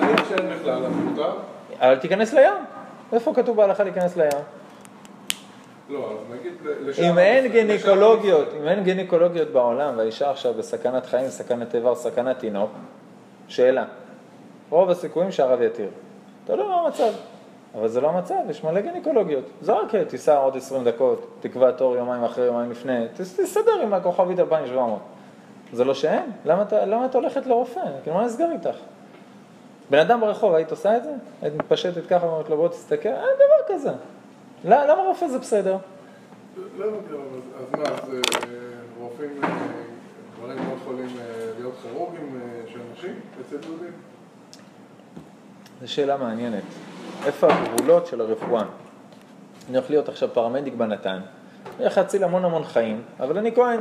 [0.00, 1.32] נניח שאין בכלל, אז מותר?
[1.80, 2.54] אבל תיכנס לים.
[3.12, 4.57] איפה כתוב בהלכה להיכנס לים?
[5.88, 7.10] לא, אז נגיד לשאר...
[7.10, 7.50] אם אין עם
[8.60, 12.70] אם אין גניקולוגיות בעולם והאישה עכשיו בסכנת חיים, סכנת איבר, סכנת תינוק,
[13.48, 13.84] שאלה.
[14.70, 15.88] רוב הסיכויים שהרב יתיר.
[16.44, 17.10] אתה יודע מה המצב,
[17.74, 19.44] אבל זה לא המצב, יש מלא גניקולוגיות.
[19.60, 23.94] זה רק תיסע עוד 20 דקות, תקבע תור יומיים אחרי, יומיים לפני, תס- תסתדר עם
[23.94, 24.98] הכוכבית 2700.
[25.72, 26.22] זה לא שאין?
[26.44, 27.80] למה אתה, למה את הולכת לרופא?
[28.02, 28.76] כאילו, מה נסגר איתך?
[29.90, 31.10] בן אדם ברחוב, היית עושה את זה?
[31.42, 33.08] היית מתפשטת ככה ואומרת לו בוא תסתכל?
[33.08, 33.90] אין דבר כזה.
[34.64, 35.76] למה למה רופא זה בסדר?
[36.76, 38.20] לא הבנתי, אבל אז מה, אז אה,
[38.98, 39.48] רופאים, אה,
[40.38, 42.40] גברים לא יכולים אה, להיות כירורגים
[42.72, 43.92] של נשים אצל יהודים?
[45.80, 46.62] זו שאלה מעניינת.
[47.26, 48.64] איפה הגבולות של הרפואה?
[49.68, 51.22] אני הולך להיות עכשיו פרמדיק בנתן, אני
[51.78, 53.80] הולך להציל המון המון חיים, אבל אני כהן.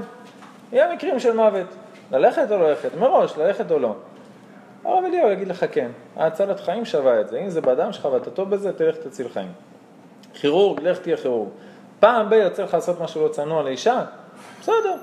[0.72, 1.68] יהיה מקרים של מוות.
[2.12, 2.90] ללכת או לא ללכת?
[3.00, 3.96] מראש, ללכת או לא.
[4.86, 7.40] הרב אליהו יגיד לך כן, ההצלת חיים שווה את זה.
[7.40, 9.52] אם זה בדם שלך ואתה טוב בזה, תלך תציל חיים.
[10.42, 11.50] כירורג, לך תהיה כירורג.
[12.00, 14.06] פעם ב- יוצא לך לעשות משהו לא צנוע לאישה?
[14.62, 14.96] בסדר.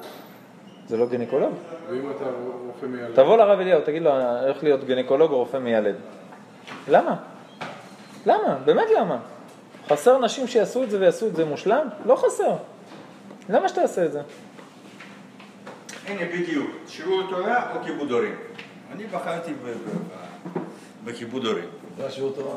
[0.89, 1.53] זה לא גינקולוג.
[1.91, 2.25] ואם אתה
[2.67, 3.15] רופא מיילד?
[3.15, 4.11] תבוא לרב אליהו, תגיד לו,
[4.43, 5.95] הולך להיות גינקולוג או רופא מיילד.
[6.89, 7.17] למה?
[8.27, 8.59] למה?
[8.65, 9.19] באמת למה?
[9.89, 11.89] חסר נשים שיעשו את זה ויעשו את זה מושלם?
[12.07, 12.53] לא חסר.
[13.49, 14.21] למה שתעשה את זה?
[16.07, 18.35] הנה בדיוק, שיעור תורה או כיבוד הורים.
[18.93, 19.53] אני בחרתי
[21.05, 21.69] בכיבוד הורים.
[21.97, 22.55] זה השיעור תורה.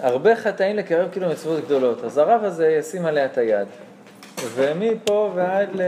[0.00, 2.04] הרבה חטאים לקרב כאילו מצוות גדולות.
[2.04, 3.68] אז הרב הזה ישים עליה את היד.
[4.54, 5.80] ומפה ועד ל...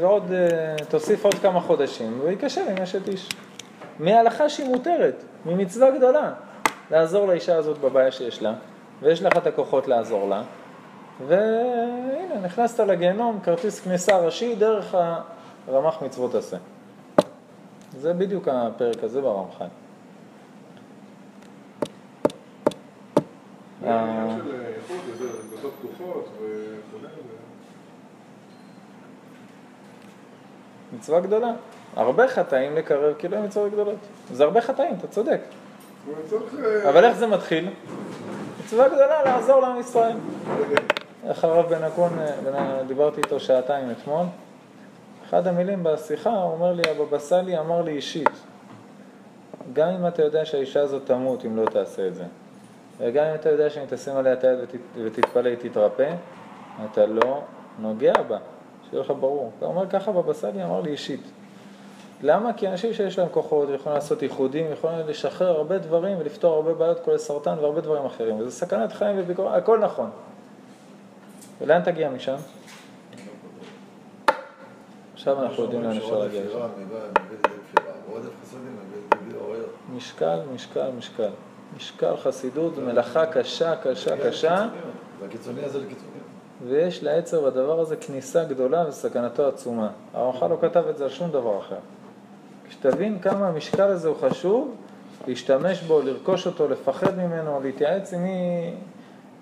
[0.00, 3.28] ועוד, אה, תוסיף עוד כמה חודשים, וייכשל עם אשת איש.
[3.98, 6.32] מהלכה שהיא מותרת, ממצווה גדולה,
[6.90, 8.54] לעזור לאישה הזאת בבעיה שיש לה,
[9.02, 10.42] ויש לך את הכוחות לעזור לה,
[11.26, 14.94] והנה, נכנסת לגיהנום, כרטיס כניסה ראשי דרך
[15.68, 16.56] הרמ"ח מצוות עשה.
[17.98, 19.87] זה בדיוק הפרק הזה ברמח"ל.
[23.82, 26.98] עניין של אה, איכות, וזה, דלתות פתוחות וכו'.
[30.96, 31.52] מצווה גדולה.
[31.96, 33.96] הרבה חטאים לקרב כאילו הם מצוות גדולות.
[34.32, 35.40] זה הרבה חטאים, אתה צודק.
[36.64, 37.68] אה, אבל איך זה מתחיל?
[38.64, 40.16] מצווה גדולה לעזור לעם ישראל.
[41.28, 41.88] איך הרב בן אה,
[42.44, 44.26] בן- דיברתי איתו שעתיים אתמול,
[45.28, 48.30] אחד המילים בשיחה, הוא אומר לי, הבבא סאלי אמר לי אישית,
[49.72, 52.24] גם אם אתה יודע שהאישה הזאת תמות אם לא תעשה את זה,
[53.00, 54.74] וגם אם אתה יודע שאם תשים עליה את היד ות,
[55.04, 56.14] ותתפלל היא תתרפא,
[56.92, 57.42] אתה לא
[57.78, 58.38] נוגע בה,
[58.90, 59.52] שיהיה לך ברור.
[59.58, 61.20] אתה אומר ככה בבא סאלי אמר לי אישית.
[62.22, 62.52] למה?
[62.52, 67.00] כי אנשים שיש להם כוחות, יכולים לעשות איחודים, יכולים לשחרר הרבה דברים ולפתור הרבה בעיות,
[67.00, 68.40] כולל סרטן והרבה דברים אחרים.
[68.40, 70.10] וזה סכנת חיים וביקורת, הכל נכון.
[71.60, 72.36] ולאן תגיע משם?
[75.14, 76.58] עכשיו אנחנו יודעים לאן אפשר להגיע משם.
[79.96, 81.30] משקל, משקל, משקל.
[81.76, 84.68] משקל חסידות זו מלאכה קשה, קשה, קשה,
[85.20, 86.08] והקיצוני הזה לקיצוני.
[86.68, 89.88] ויש לעצר בדבר הזה כניסה גדולה וסכנתו עצומה.
[90.14, 91.76] הרמח"ל לא כתב את זה על שום דבר אחר.
[92.68, 94.74] כשתבין כמה המשקל הזה הוא חשוב,
[95.26, 98.70] להשתמש בו, לרכוש אותו, לפחד ממנו, להתייעץ עם מי...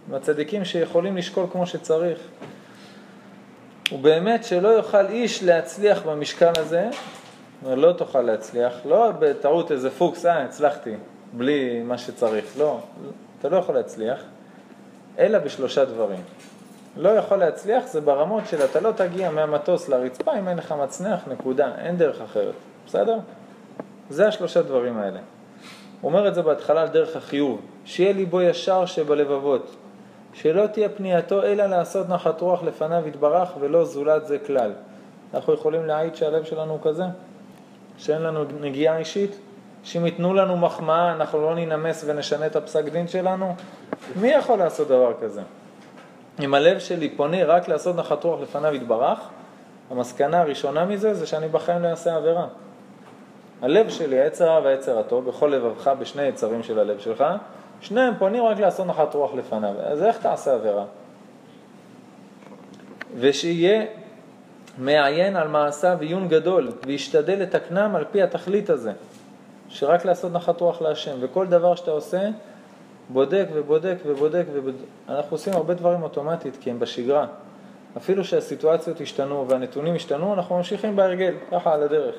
[0.09, 2.19] עם הצדיקים שיכולים לשקול כמו שצריך.
[3.93, 6.89] ובאמת שלא יוכל איש להצליח במשקל הזה,
[7.67, 10.95] לא תוכל להצליח, לא בטעות איזה פוקס, אה, הצלחתי,
[11.33, 12.79] בלי מה שצריך, לא,
[13.41, 14.23] אתה לא יכול להצליח,
[15.19, 16.21] אלא בשלושה דברים.
[16.97, 21.21] לא יכול להצליח זה ברמות של אתה לא תגיע מהמטוס לרצפה אם אין לך מצנח,
[21.29, 22.55] נקודה, אין דרך אחרת,
[22.87, 23.19] בסדר?
[24.11, 25.19] זה השלושה דברים האלה.
[26.01, 29.77] הוא אומר את זה בהתחלה על דרך החיוב, שיהיה ליבו ישר שבלבבות,
[30.35, 34.73] שלא תהיה פנייתו אלא לעשות נחת רוח לפניו יתברך ולא זולת זה כלל.
[35.35, 37.05] אנחנו יכולים להעיד שהלב שלנו הוא כזה,
[37.99, 39.39] שאין לנו נגיעה אישית,
[39.87, 43.55] שאם ייתנו לנו מחמאה אנחנו לא ננמס ונשנה את הפסק דין שלנו?
[44.17, 45.43] מי יכול לעשות דבר כזה?
[46.41, 49.19] אם הלב שלי פונה רק לעשות נחת רוח לפניו יתברך,
[49.91, 52.47] המסקנה הראשונה מזה זה שאני בחיים לא אעשה עבירה.
[53.63, 57.25] הלב שלי, העצר הרע והעצר הטוב, בכל לבבך, בשני יצרים של הלב שלך,
[57.81, 59.75] שניהם פונים רק לעשות נחת רוח לפניו.
[59.85, 60.85] אז איך תעשה עבירה?
[63.19, 63.85] ושיהיה
[64.79, 68.93] מעיין על מעשיו עיון גדול, וישתדל לתקנם על פי התכלית הזה,
[69.69, 72.29] שרק לעשות נחת רוח להשם, וכל דבר שאתה עושה,
[73.09, 74.85] בודק ובודק ובודק ובודק.
[75.09, 77.27] אנחנו עושים הרבה דברים אוטומטית, כי הם בשגרה.
[77.97, 82.15] אפילו שהסיטואציות השתנו והנתונים השתנו, אנחנו ממשיכים בהרגל, ככה על הדרך.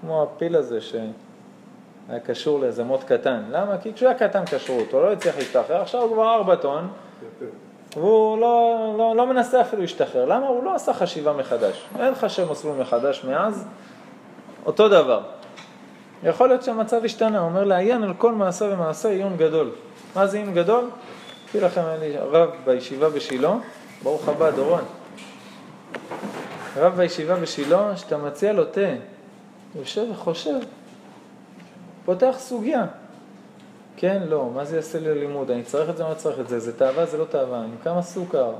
[0.00, 3.42] כמו הפיל הזה שהיה קשור לאיזה מוט קטן.
[3.50, 3.78] למה?
[3.78, 6.88] כי כשהוא היה קטן קשרו אותו, לא הצליח להשתחרר, עכשיו הוא כבר ארבע טון,
[7.96, 10.24] והוא לא, לא, לא מנסה אפילו להשתחרר.
[10.24, 10.46] למה?
[10.46, 11.84] הוא לא עשה חשיבה מחדש.
[11.98, 13.68] אין לך שם מסלול מחדש מאז,
[14.66, 15.20] אותו דבר.
[16.22, 19.70] יכול להיות שהמצב השתנה, הוא אומר לעיין על כל מעשה ומעשה עיון גדול.
[20.16, 20.90] מה זה עיון גדול?
[21.48, 23.54] אקריא לכם, היה לי רב בישיבה בשילה,
[24.02, 24.84] ברוך הבא, דורון.
[26.76, 28.94] רב בישיבה בשילה, שאתה מציע לו תה,
[29.74, 30.58] יושב וחושב,
[32.04, 32.86] פותח סוגיה.
[33.96, 35.50] כן, לא, מה זה יעשה לי ללימוד?
[35.50, 36.58] אני צריך את זה, מה צריך את זה?
[36.58, 38.52] זה תאווה, זה לא תאווה, עם כמה סוכר.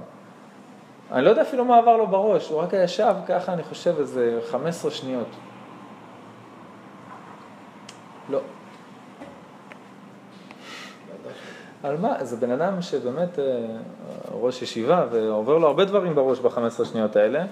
[1.13, 4.39] אני לא יודע אפילו מה עבר לו בראש, הוא רק ישב ככה, אני חושב, איזה
[4.51, 5.27] 15 שניות.
[11.83, 12.25] על מה?
[12.25, 13.45] זה בן אדם שבאמת אה,
[14.33, 17.45] ראש ישיבה ועובר לו הרבה דברים בראש ב-15 שניות האלה.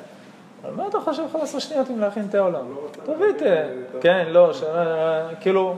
[0.64, 2.64] על מה אתה חושב 15 שניות אם להכין תה עולם?
[2.93, 4.01] תביא תה.
[4.01, 4.62] כן, לא, ש...
[5.41, 5.76] כאילו,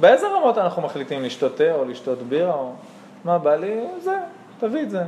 [0.00, 2.72] באיזה רמות אנחנו מחליטים לשתות תה או לשתות בירה או...
[3.24, 3.84] מה בא לי?
[4.00, 4.18] זה,
[4.60, 5.02] תביא את זה.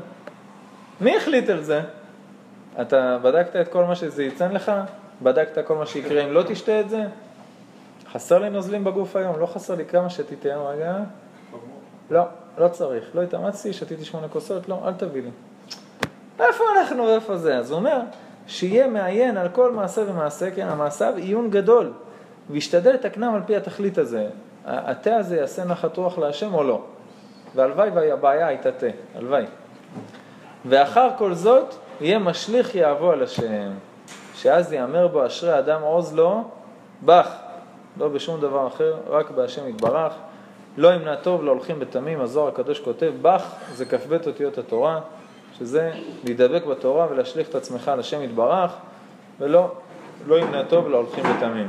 [1.01, 1.81] מי החליט על זה?
[2.81, 4.73] אתה בדקת את כל מה שזה ייצן לך?
[5.23, 7.03] בדקת כל מה שיקרה אם לא תשתה את זה?
[8.13, 10.09] חסר לי נוזלים בגוף היום, לא חסר לי כמה
[10.45, 10.97] היום רגע.
[12.11, 12.23] לא,
[12.59, 13.05] לא צריך.
[13.15, 15.31] לא התאמצתי, שתיתי שמונה כוסות, לא, אל תביא לי.
[16.41, 17.59] איפה אנחנו ואיפה זה?
[17.59, 18.01] אז הוא אומר,
[18.47, 21.93] שיהיה מעיין על כל מעשה ומעשה, כן, המעשיו עיון גדול,
[22.51, 24.29] וישתדל לתקנם על פי התכלית הזה.
[24.65, 26.83] התה הזה יעשה נחת רוח להשם או לא?
[27.55, 29.45] והלוואי והבעיה הייתה תה, הלוואי.
[30.65, 33.71] ואחר כל זאת, יהיה משליך יהבו על השם,
[34.35, 36.45] שאז יאמר בו אשרי אדם עוז לו,
[37.03, 37.37] בך,
[37.99, 40.13] לא בשום דבר אחר, רק בהשם יתברך.
[40.77, 45.01] לא ימנע טוב להולכים בתמים, הזוהר הקדוש כותב, בך זה כ"ב אותיות התורה,
[45.59, 45.93] שזה
[46.25, 48.73] להידבק בתורה ולהשליך את עצמך על השם יתברך,
[49.41, 49.73] ולא
[50.27, 51.69] לא ימנע טוב להולכים בתמים.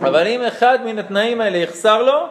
[0.00, 2.26] אבל אם אחד מן התנאים האלה יחסר לו,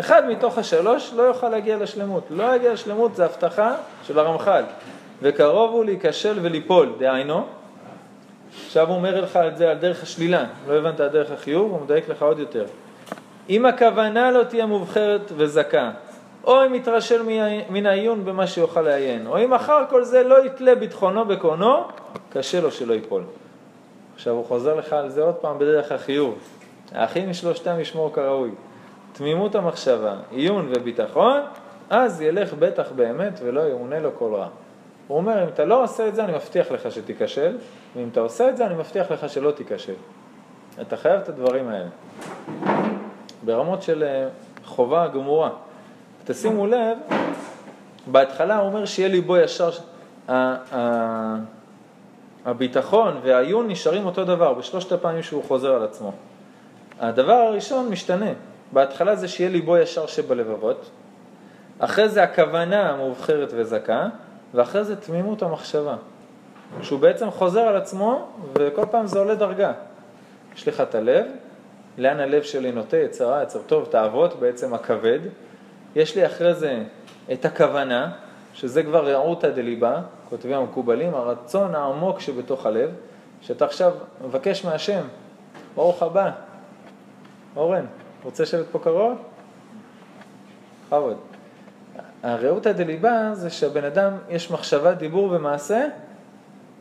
[0.00, 2.24] אחד מתוך השלוש לא יוכל להגיע לשלמות.
[2.30, 3.74] לא יגיע לשלמות זה הבטחה
[4.06, 4.64] של הרמח"ל.
[5.22, 7.46] וקרוב הוא להיכשל וליפול, דהיינו,
[8.66, 11.80] עכשיו הוא אומר לך את זה על דרך השלילה, לא הבנת על דרך החיוב, הוא
[11.80, 12.64] מדייק לך עוד יותר.
[13.48, 15.90] אם הכוונה לא תהיה מובחרת וזכה,
[16.44, 17.22] או אם יתרשל
[17.70, 21.84] מן העיון במה שיוכל לעיין, או אם אחר כל זה לא יתלה ביטחונו בקונו,
[22.32, 23.22] קשה לו שלא ייפול.
[24.14, 26.38] עכשיו הוא חוזר לך על זה עוד פעם בדרך החיוב.
[26.92, 28.50] האחים משלושתם ישמור כראוי.
[29.12, 31.40] תמימות המחשבה, עיון וביטחון,
[31.90, 34.48] אז ילך בטח באמת ולא יאונה לו כל רע.
[35.08, 37.56] הוא אומר, אם אתה לא עושה את זה, אני מבטיח לך שתיכשל,
[37.96, 39.94] ואם אתה עושה את זה, אני מבטיח לך שלא תיכשל.
[40.80, 42.73] אתה חייב את הדברים האלה.
[43.44, 44.28] ברמות של אה,
[44.64, 45.50] חובה גמורה.
[46.24, 46.98] תשימו לב,
[48.06, 49.70] בהתחלה הוא אומר שיהיה ליבו ישר,
[52.44, 56.12] הביטחון והעיון נשארים אותו דבר בשלושת הפעמים שהוא חוזר על עצמו.
[57.00, 58.30] הדבר הראשון משתנה,
[58.72, 60.90] בהתחלה זה שיהיה ליבו ישר שבלבבות,
[61.78, 64.06] אחרי זה הכוונה המובחרת וזכה,
[64.54, 65.96] ואחרי זה תמימות המחשבה.
[66.82, 69.72] שהוא בעצם חוזר על עצמו וכל פעם זה עולה דרגה.
[70.56, 71.26] יש לך את הלב,
[71.98, 75.20] לאן הלב שלי נוטה, יצר רע, יצר טוב, תאוות, בעצם הכבד.
[75.96, 76.82] יש לי אחרי זה
[77.32, 78.12] את הכוונה,
[78.54, 82.90] שזה כבר רעותא דליבה, כותבים המקובלים, הרצון העמוק שבתוך הלב,
[83.40, 83.92] שאתה עכשיו
[84.24, 85.02] מבקש מהשם,
[85.74, 86.30] ברוך הבא,
[87.56, 87.86] אורן,
[88.24, 89.18] רוצה לשבת פה קרוב?
[90.86, 91.16] בכבוד.
[92.22, 95.86] הרעותא דליבה זה שהבן אדם, יש מחשבה, דיבור ומעשה,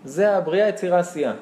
[0.06, 1.34] זה הבריאה, יצירה, עשייה.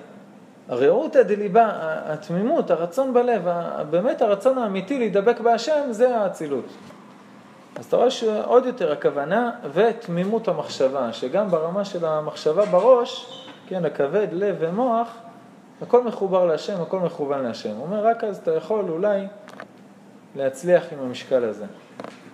[0.72, 1.70] הרעותא דליבה,
[2.06, 3.48] התמימות, הרצון בלב,
[3.90, 6.66] באמת הרצון האמיתי להידבק בהשם, זה האצילות.
[7.76, 14.28] אז אתה רואה שעוד יותר הכוונה ותמימות המחשבה, שגם ברמה של המחשבה בראש, כן, הכבד,
[14.32, 15.08] לב ומוח,
[15.82, 17.76] הכל מחובר להשם, הכל מכוון להשם.
[17.76, 19.28] הוא אומר, רק אז אתה יכול אולי
[20.36, 21.66] להצליח עם המשקל הזה.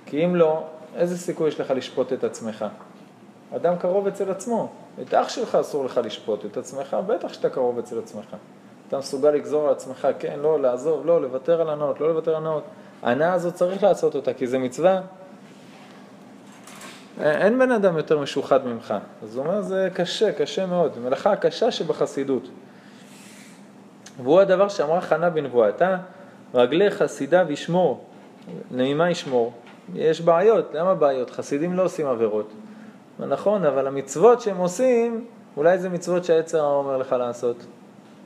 [0.06, 0.64] כי אם לא,
[0.96, 2.66] איזה סיכוי יש לך לשפוט את עצמך?
[3.56, 4.70] אדם קרוב אצל עצמו.
[5.02, 8.36] את אח שלך אסור לך לשפוט, את עצמך בטח שאתה קרוב אצל עצמך.
[8.88, 12.38] אתה מסוגל לגזור על עצמך, כן, לא, לעזוב, לא, לוותר על הנאות, לא לוותר על
[12.38, 12.64] הנאות.
[13.04, 15.02] ההנאה הזאת צריך לעשות אותה, כי זה מצווה.
[17.22, 18.94] אין בן אדם יותר משוחד ממך.
[19.24, 21.00] אז הוא אומר, זה קשה, קשה מאוד.
[21.00, 22.44] מלאכה הקשה שבחסידות.
[24.24, 25.98] והוא הדבר שאמרה חנה בנבואתה,
[26.54, 28.04] רגלי חסידיו ישמור.
[28.72, 29.54] נעימה ישמור.
[29.94, 31.30] יש בעיות, למה בעיות?
[31.30, 32.50] חסידים לא עושים עבירות.
[33.20, 35.26] נכון, אבל המצוות שהם עושים,
[35.58, 37.66] אולי זה מצוות שהעצר אומר לך לעשות.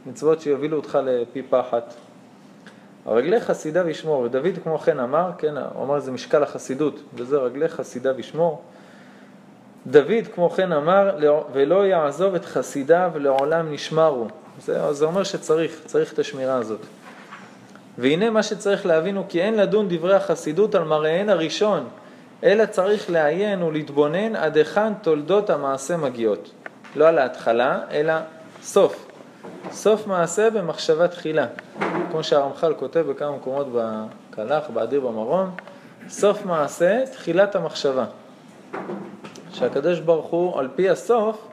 [0.06, 1.94] מצוות שיובילו אותך לפי פחת.
[3.08, 7.68] רגלי חסידיו ישמור, ודוד כמו כן אמר, כן, הוא אמר זה משקל החסידות, וזה רגלי
[7.68, 8.62] חסידיו ישמור.
[9.88, 14.28] דוד כמו כן אמר, "לא- ולא יעזוב את חסידיו לעולם נשמרו.
[14.62, 16.80] זה, זה אומר שצריך, צריך את השמירה הזאת.
[17.98, 21.88] והנה מה שצריך להבין הוא כי אין לדון דברי החסידות על מראיהן הראשון,
[22.44, 26.52] אלא צריך לעיין ולהתבונן עד היכן תולדות המעשה מגיעות.
[26.96, 28.14] לא על ההתחלה, אלא
[28.62, 29.08] סוף.
[29.72, 31.46] סוף מעשה במחשבה תחילה.
[32.12, 35.50] כמו שהרמח"ל כותב בכמה מקומות בקלח, באדיר במרום,
[36.10, 38.06] סוף מעשה, תחילת המחשבה.
[39.54, 41.48] שהקדוש ברוך הוא, על פי הסוף,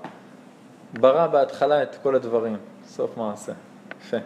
[1.01, 2.57] ברא בהתחלה את כל הדברים.
[2.87, 3.53] סוף מעשה.
[4.01, 4.17] יפה.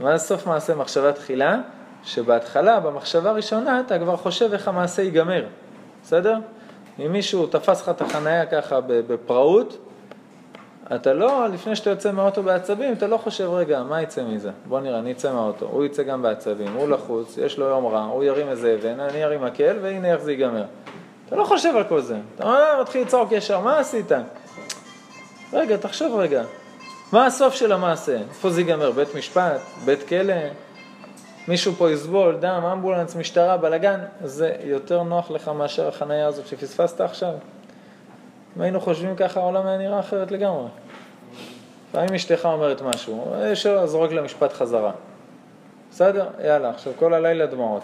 [0.00, 1.56] מה זה סוף מעשה מחשבה תחילה?
[2.04, 5.44] שבהתחלה, במחשבה הראשונה, אתה כבר חושב איך המעשה ייגמר.
[6.06, 6.38] בסדר?
[6.98, 9.78] אם מישהו תפס לך את החנייה ככה בפראות,
[10.94, 14.50] אתה לא, לפני שאתה יוצא מהאוטו בעצבים, אתה לא חושב, רגע, מה יצא מזה?
[14.68, 18.02] בוא נראה, אני אצא מהאוטו, הוא יצא גם בעצבים, הוא לחוץ, יש לו יום רע,
[18.02, 20.64] הוא ירים איזה אבן, אני ארים מקל, והנה איך זה ייגמר.
[21.26, 22.16] אתה לא חושב על כל זה.
[22.34, 24.12] אתה אומר, מתחיל לצעוק ישר, מה עשית?
[25.52, 26.44] רגע, תחשוב רגע.
[27.12, 28.16] מה הסוף של המעשה?
[28.28, 28.90] איפה זה ייגמר?
[28.90, 29.60] בית משפט?
[29.84, 30.34] בית כלא?
[31.48, 34.00] מישהו פה יסבול, דם, אמבולנס, משטרה, בלאגן?
[34.24, 37.32] זה יותר נוח לך מאשר החנייה הזאת שפספסת עכשיו?
[38.56, 40.68] אם היינו חושבים ככה, העולם היה נראה אחרת לגמרי.
[41.88, 44.92] לפעמים אשתך אומרת משהו, יש זורק לה משפט חזרה.
[45.90, 46.28] בסדר?
[46.44, 47.82] יאללה, עכשיו כל הלילה דמעות.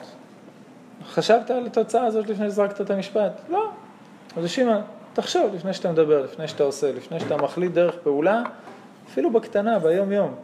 [1.06, 3.40] חשבת על התוצאה הזאת לפני שזרקת את המשפט?
[3.48, 3.70] לא.
[4.36, 4.80] אז שימה,
[5.12, 8.42] תחשוב לפני שאתה מדבר, לפני שאתה עושה, לפני שאתה מחליט דרך פעולה,
[9.08, 10.34] אפילו בקטנה, ביום-יום.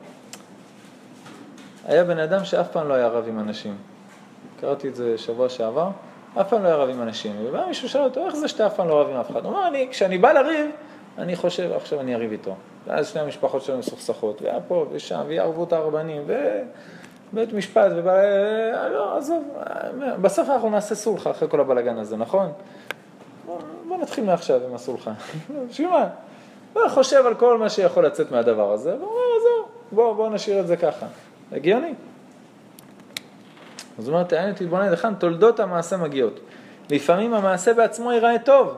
[1.88, 3.76] היה בן אדם שאף פעם לא היה רב עם אנשים.
[4.60, 5.88] קראתי את זה שבוע שעבר,
[6.40, 7.32] אף פעם לא היה רב עם אנשים.
[7.44, 9.44] ובא מישהו שאל אותו, איך זה שאתה אף פעם לא רב עם אף אחד?
[9.44, 10.70] הוא אמר, אני, כשאני בא לריב,
[11.18, 12.54] אני חושב, עכשיו אני אריב איתו.
[12.86, 16.22] ואז שני המשפחות שלנו מסוכסכות, והיה פה ושם, ויערבו את הרבנים,
[17.32, 18.22] ובית משפט, ובא...
[18.88, 19.44] לא, עזוב,
[20.20, 22.52] בסוף אנחנו נעשה סולחה אחרי כל הבלאגן הזה, נכון?
[23.88, 25.12] בוא נתחיל מעכשיו עם הסולחה.
[25.70, 26.08] בשביל מה?
[26.72, 30.60] הוא חושב על כל מה שיכול לצאת מהדבר הזה, והוא אומר, עזוב, בוא, בוא נשאיר
[30.60, 31.06] את זה ככה.
[31.52, 31.94] הגיוני.
[33.98, 36.40] זאת אומרת, תעיין ותתבונן היכן תולדות המעשה מגיעות.
[36.90, 38.76] לפעמים המעשה בעצמו ייראה טוב,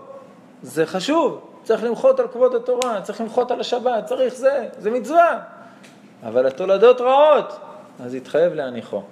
[0.62, 5.41] זה חשוב, צריך למחות על כבוד התורה, צריך למחות על השבת, צריך זה, זה מצווה.
[6.23, 7.59] אבל התולדות רעות,
[8.01, 9.03] אז יתחייב להניחו.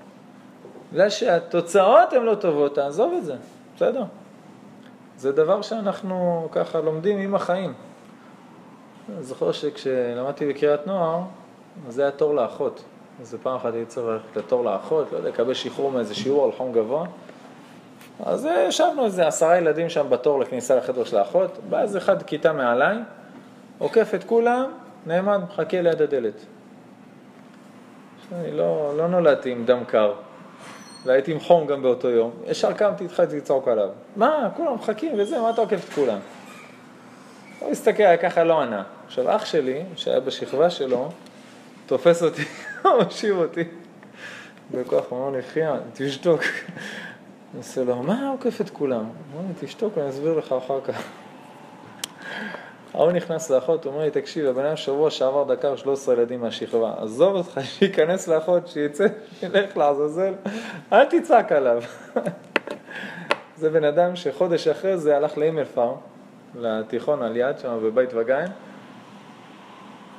[0.92, 3.36] בגלל שהתוצאות הן לא טובות, תעזוב את זה,
[3.76, 4.04] בסדר?
[5.16, 7.74] זה דבר שאנחנו ככה לומדים עם החיים.
[9.14, 11.20] אני זוכר שכשלמדתי בקריית נוער,
[11.88, 12.82] אז זה היה תור לאחות.
[13.22, 16.52] אז פעם אחת הייתי צריך ללכת לתור לאחות, לא יודע, לקבל שחרור מאיזה שיעור על
[16.52, 17.06] חום גבוה.
[18.24, 22.52] אז ישבנו איזה עשרה ילדים שם בתור לכניסה לחדר של האחות, בא איזה אחד כיתה
[22.52, 22.96] מעליי,
[23.78, 24.70] עוקף את כולם,
[25.06, 26.34] נעמד, מחכה ליד הדלת.
[28.32, 30.12] אני לא, לא נולדתי עם דם קר,
[31.04, 32.30] והייתי עם חום גם באותו יום.
[32.46, 33.88] ישר קמתי, התחלתי לצעוק עליו.
[34.16, 36.18] מה, כולם מחכים וזה, מה אתה עוקף את כולם?
[37.58, 38.82] הוא הסתכל, ככה לא ענה.
[39.06, 41.08] עכשיו, אח שלי, שהיה בשכבה שלו,
[41.86, 42.42] תופס אותי,
[42.84, 43.64] מושיב אותי.
[44.70, 45.60] בכוח, הוא אמר לי, אחי,
[45.92, 46.40] תשתוק.
[46.42, 49.04] אני עושה לו, מה עוקף את כולם?
[49.04, 49.04] הוא
[49.34, 51.02] אומר לי, תשתוק, אני אסביר לך אחר כך.
[52.94, 56.94] ההוא נכנס לאחות, הוא אומר לי, תקשיב, הבן אדם שבוע שעבר דקר 13 ילדים מהשכבה,
[56.98, 59.06] עזוב אותך, שייכנס לאחות, שיצא,
[59.40, 60.34] שילך לעזאזל,
[60.92, 61.82] אל תצעק עליו.
[63.56, 65.96] זה בן אדם שחודש אחרי זה הלך לאימל פארם,
[66.54, 68.46] לתיכון על יד, שם בבית וגן,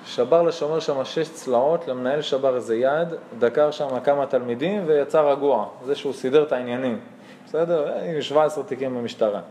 [0.10, 3.08] שבר לשומר שם שש צלעות, למנהל שבר איזה יד,
[3.40, 7.00] דקר שם כמה תלמידים ויצא רגוע, זה שהוא סידר את העניינים,
[7.46, 7.94] בסדר?
[7.94, 9.42] עם 17 תיקים במשטרה.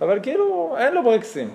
[0.00, 1.50] אבל כאילו, אין לו ברקסים.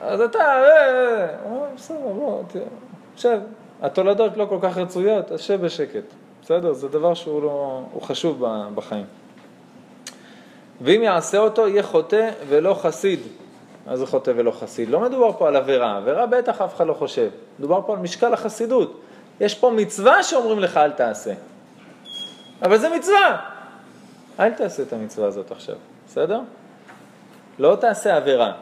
[0.00, 2.42] אז אתה, אה, אה, אה, בסדר, בוא,
[3.16, 3.40] שב.
[3.82, 6.04] התולדות לא כל כך רצויות, אז שב בשקט.
[6.42, 6.72] בסדר?
[6.72, 9.04] זה דבר שהוא לא, הוא חשוב בחיים.
[10.80, 13.20] ואם יעשה אותו, יהיה חוטא ולא חסיד.
[13.86, 14.88] מה זה חוטא ולא חסיד?
[14.88, 17.30] לא מדובר פה על עבירה, עבירה בטח אף אחד לא חושב.
[17.58, 19.00] מדובר פה על משקל החסידות.
[19.40, 21.32] יש פה מצווה שאומרים לך אל תעשה.
[22.62, 23.36] אבל זה מצווה.
[24.40, 25.76] אל תעשה את המצווה הזאת עכשיו,
[26.06, 26.40] בסדר?
[27.58, 28.52] לא תעשה עבירה.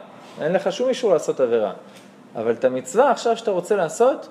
[0.41, 1.73] אין לך שום אישור לעשות עבירה.
[2.35, 4.27] אבל את המצווה עכשיו שאתה רוצה לעשות,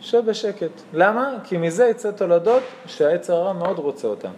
[0.00, 0.70] שב בשקט.
[0.92, 1.30] למה?
[1.44, 4.30] כי מזה יצא תולדות שהעץ הרע מאוד רוצה אותם.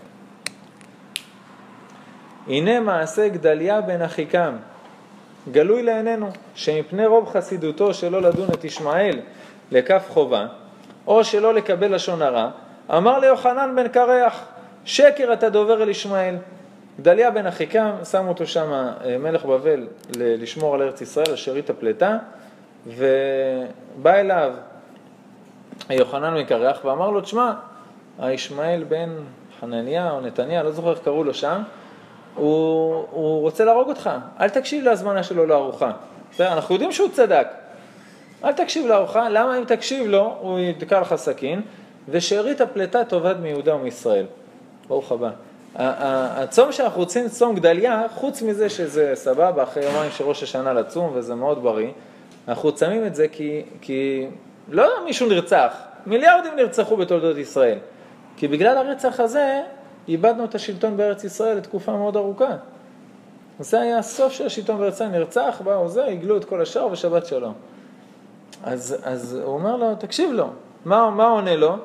[2.46, 4.56] הנה מעשה גדליה בן אחיקם,
[5.50, 9.20] גלוי לעינינו, שמפני רוב חסידותו שלא לדון את ישמעאל
[9.70, 10.46] לכף חובה,
[11.06, 12.50] או שלא לקבל לשון הרע,
[12.90, 14.44] אמר ליוחנן בן קרח,
[14.84, 16.36] שקר אתה דובר אל ישמעאל.
[17.00, 19.86] גדליה בן אחיקם, שמו אותו שם אה, מלך בבל
[20.16, 22.18] לשמור על ארץ ישראל, על שארית הפלטה,
[22.86, 24.52] ובא אליו
[25.90, 27.52] יוחנן בן קרח ואמר לו, תשמע,
[28.18, 29.10] הישמעאל בן
[29.60, 31.62] חנניה או נתניה, לא זוכר איך קראו לו שם,
[32.36, 34.10] הוא, הוא רוצה להרוג אותך,
[34.40, 35.92] אל תקשיב להזמנה שלו לארוחה.
[36.32, 36.52] בסדר?
[36.52, 37.48] אנחנו יודעים שהוא צדק.
[38.44, 41.62] אל תקשיב לארוחה, למה אם תקשיב לו, הוא יתקע לך סכין,
[42.08, 44.26] ושארית הפלטה תאבד מיהודה ומישראל.
[44.88, 45.30] ברוך הבא.
[45.74, 51.10] הצום שאנחנו רוצים, צום גדליה, חוץ מזה שזה סבבה, אחרי יומיים של ראש השנה לצום,
[51.14, 51.90] וזה מאוד בריא,
[52.48, 54.26] אנחנו צמים את זה כי, כי
[54.68, 55.72] לא מישהו נרצח,
[56.06, 57.78] מיליארדים נרצחו בתולדות ישראל.
[58.36, 59.62] כי בגלל הרצח הזה,
[60.08, 62.56] איבדנו את השלטון בארץ ישראל לתקופה מאוד ארוכה.
[63.60, 67.26] זה היה הסוף של השלטון בארץ ישראל, נרצח, באו זה, הגלו את כל השאר ושבת
[67.26, 67.52] שלום.
[68.64, 70.48] אז, אז הוא אומר לו, תקשיב לו,
[70.84, 71.76] מה, מה עונה לו?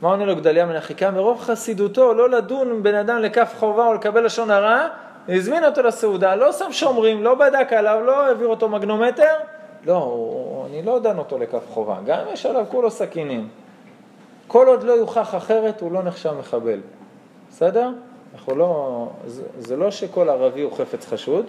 [0.00, 1.14] מה עונה לו גדליה בן אחיקם?
[1.14, 4.88] מרוב חסידותו לא לדון בן אדם לכף חובה או לקבל לשון הרע,
[5.28, 9.34] הזמין אותו לסעודה, לא שם שומרים, לא בדק עליו, לא העביר אותו מגנומטר,
[9.86, 13.48] לא, הוא, אני לא דן אותו לכף חובה, גם אם יש עליו כולו סכינים.
[14.46, 16.80] כל עוד לא יוכח אחרת, הוא לא נחשב מחבל.
[17.50, 17.90] בסדר?
[18.34, 21.46] אנחנו לא, זה, זה לא שכל ערבי הוא חפץ חשוד,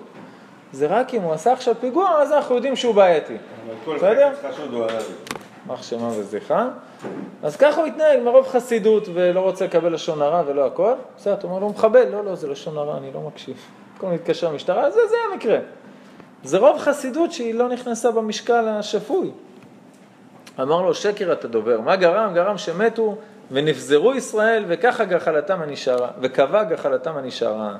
[0.71, 3.37] זה רק אם הוא עשה עכשיו פיגוע, אז אנחנו יודעים שהוא בעייתי.
[3.95, 4.29] בסדר?
[5.67, 6.69] יימח שמה וזכרה.
[7.43, 10.93] אז ככה הוא התנהג מרוב חסידות ולא רוצה לקבל לשון הרע ולא הכל.
[11.17, 12.09] בסדר, אתה אומר לו, הוא מחבל.
[12.09, 13.57] לא, לא, זה לשון הרע, אני לא מקשיב.
[13.99, 15.57] כל מתקשר משטרה, זה, זה המקרה.
[16.43, 19.31] זה רוב חסידות שהיא לא נכנסה במשקל השפוי.
[20.61, 21.81] אמר לו, שקר אתה דובר.
[21.81, 22.33] מה גרם?
[22.33, 23.15] גרם שמתו
[23.51, 27.75] ונפזרו ישראל, וככה גחלתם הנשארה, וקבע גחלתם הנשארה.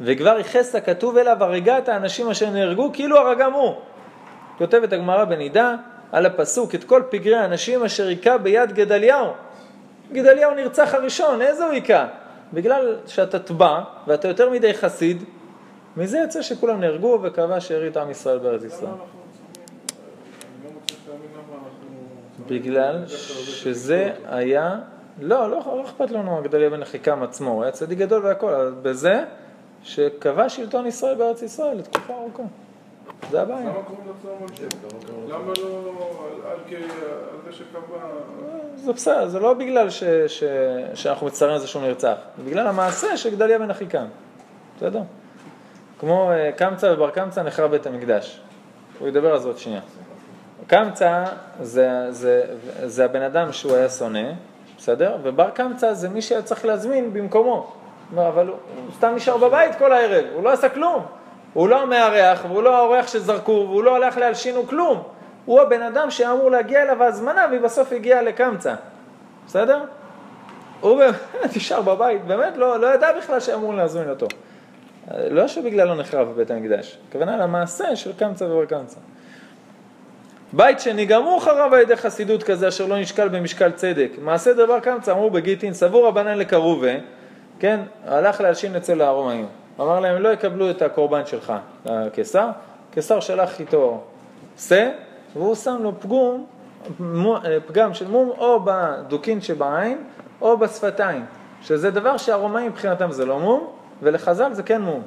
[0.00, 3.74] וכבר ייחס הכתוב אליו הריגת האנשים אשר נהרגו, כאילו הרגם הוא.
[4.58, 5.74] כותבת הגמרא בנידה
[6.12, 9.32] על הפסוק, את כל פגרי האנשים אשר היכה ביד גדליהו.
[10.12, 12.06] גדליהו נרצח הראשון, איזה הוא היכה?
[12.52, 15.24] בגלל שאתה טבע ואתה יותר מדי חסיד,
[15.96, 18.90] מזה יוצא שכולם נהרגו וקבע שארית עם ישראל בארץ ישראל.
[18.90, 19.04] לא
[22.46, 24.12] בגלל הרבה שזה.
[24.26, 24.76] היה,
[25.20, 28.74] לא, לא, לא אכפת לנו גדליה בן אחיקם עצמו, הוא היה צדיק גדול והכל, אבל
[28.82, 29.24] בזה
[29.82, 32.42] שקבע שלטון ישראל בארץ ישראל לתקופה ארוכה.
[33.30, 33.60] זה הבעיה.
[33.60, 34.66] למה קוראים על שם?
[35.28, 36.12] למה לא
[36.50, 36.78] על-
[37.44, 37.96] זה שקבע...
[38.76, 40.44] זה בסדר, זה לא בגלל ש, ש,
[40.94, 44.04] שאנחנו מצטערים על זה שהוא נרצח, זה בגלל המעשה של גדליה בן אחיקם,
[44.76, 45.00] בסדר?
[45.98, 48.40] כמו אה, קמצא ובר קמצא נחרב בית המקדש.
[48.98, 49.80] הוא ידבר על זה עוד שנייה.
[50.66, 51.24] קמצא
[51.60, 52.44] זה, זה,
[52.84, 54.28] זה הבן אדם שהוא היה שונא,
[54.78, 55.16] בסדר?
[55.22, 57.72] ובר קמצא זה מי שהיה צריך להזמין במקומו.
[58.14, 61.02] הוא אבל הוא, הוא סתם נשאר בבית כל הערב, הוא לא עשה כלום.
[61.52, 65.02] הוא לא המארח, והוא לא האורח שזרקו, והוא לא הלך להלשינו כלום.
[65.44, 68.74] הוא הבן אדם שהיה אמור להגיע אליו ההזמנה, והיא בסוף הגיעה לקמצא.
[69.46, 69.84] בסדר?
[70.80, 71.16] הוא באמת
[71.56, 74.26] נשאר בבית, באמת לא, לא ידע בכלל שאמור להזמין אותו.
[75.30, 78.98] לא שבגללו נחרב בית המקדש, הכוונה למעשה של קמצא ובר קמצא.
[80.52, 84.10] בית שני גם הוא חרב על ידי חסידות כזה אשר לא נשקל במשקל צדק.
[84.22, 86.92] מעשה דבר קמצא אמרו בגיטין, סבור רבנן לקרובה,
[87.58, 89.46] כן, הלך להלשין אצל הארומאים.
[89.80, 91.52] אמר להם, לא יקבלו את הקורבן שלך
[91.86, 92.48] לקיסר.
[92.90, 94.00] קיסר שלח איתו
[94.58, 94.90] שא,
[95.36, 96.46] והוא שם לו פגום,
[97.00, 99.98] אה, פגם של מום, או בדוקין שבעין,
[100.40, 101.24] או בשפתיים.
[101.62, 103.66] שזה דבר שהרומאים מבחינתם זה לא מום,
[104.02, 105.02] ולחז"ל זה כן מום.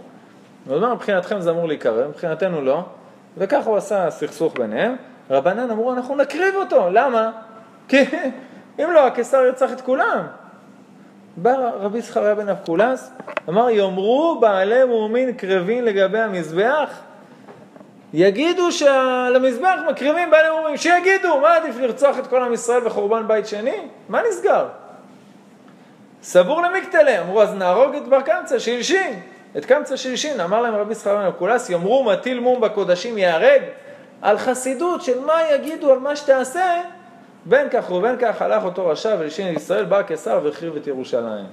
[0.68, 2.84] הוא אומר, מבחינתכם זה אמור להיקרב, מבחינתנו לא,
[3.38, 4.96] וככה הוא עשה סכסוך ביניהם.
[5.32, 7.32] רבנן אמרו, אנחנו נקריב אותו, למה?
[7.88, 7.98] כי
[8.80, 10.28] אם לא, הקיסר ירצח את כולם.
[11.38, 13.12] בא רבי זכריה בן אבקולס,
[13.50, 16.90] אמר, יאמרו בעלי מומין קרבים לגבי המזבח,
[18.14, 23.48] יגידו שלמזבח מקריבים בעלי מומין, שיגידו, מה עדיף לרצוח את כל עם ישראל בחורבן בית
[23.48, 23.78] שני?
[24.10, 24.68] מה נסגר?
[26.24, 29.20] סבור למקטלה, אמרו אז נהרוג את בר קמצא שהלשין,
[29.58, 33.62] את קמצא שהלשין, אמר להם רבי זכריה בן אבקולס, יאמרו מטיל מום בקודשים ייהרג,
[34.22, 36.82] על חסידות של מה יגידו על מה שתעשה,
[37.46, 41.46] בין כך ובין כך הלך אותו רשע והלשין את ישראל, בא הקיסר והחריב את ירושלים.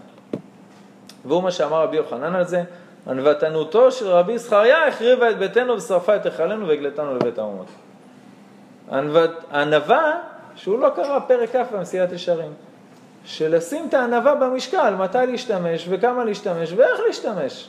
[1.25, 2.62] והוא מה שאמר רבי יוחנן על זה,
[3.09, 7.66] ענוותנותו של רבי זכריה החריבה את ביתנו ושרפה את היכלנו והגלתנו לבית האומות.
[9.53, 10.19] ענווה,
[10.57, 12.53] שהוא לא קרא פרק כ' במסיעת ישרים.
[13.25, 17.69] שלשים את הענווה במשקל, מתי להשתמש וכמה להשתמש ואיך להשתמש.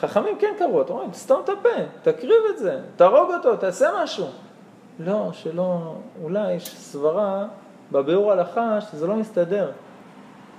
[0.00, 1.68] חכמים כן קראו, אתה אומר, סתום את הפה,
[2.02, 4.26] תקריב את זה, תהרוג אותו, תעשה משהו.
[4.98, 7.44] לא, שלא, אולי יש סברה
[7.92, 9.70] בביאור הלכה שזה לא מסתדר.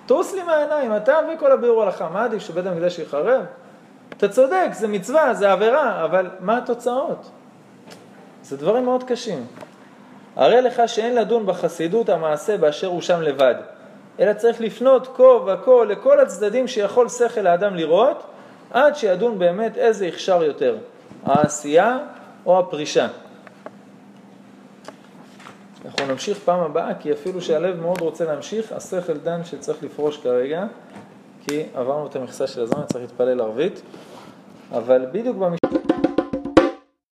[0.06, 3.42] טוס לי מהעיניים, אתה וכל הביאור הלכה, מה עדיף שבית המקדש ייחרב?
[4.18, 7.30] אתה צודק, זה מצווה, זה עבירה, אבל מה התוצאות?
[8.44, 9.46] זה דברים מאוד קשים.
[10.36, 13.56] הרי לך שאין לדון בחסידות המעשה באשר הוא שם לבד,
[14.20, 18.24] אלא צריך לפנות כה וכה לכל הצדדים שיכול שכל האדם לראות,
[18.72, 20.78] עד שידון באמת איזה הכשר יותר,
[21.24, 21.98] העשייה
[22.46, 23.08] או הפרישה.
[25.86, 30.66] אנחנו נמשיך פעם הבאה, כי אפילו שהלב מאוד רוצה להמשיך, השכל דן שצריך לפרוש כרגע,
[31.48, 33.82] כי עברנו את המכסה של הזמן, צריך להתפלל ערבית.
[34.72, 35.67] אבל בדיוק במשפט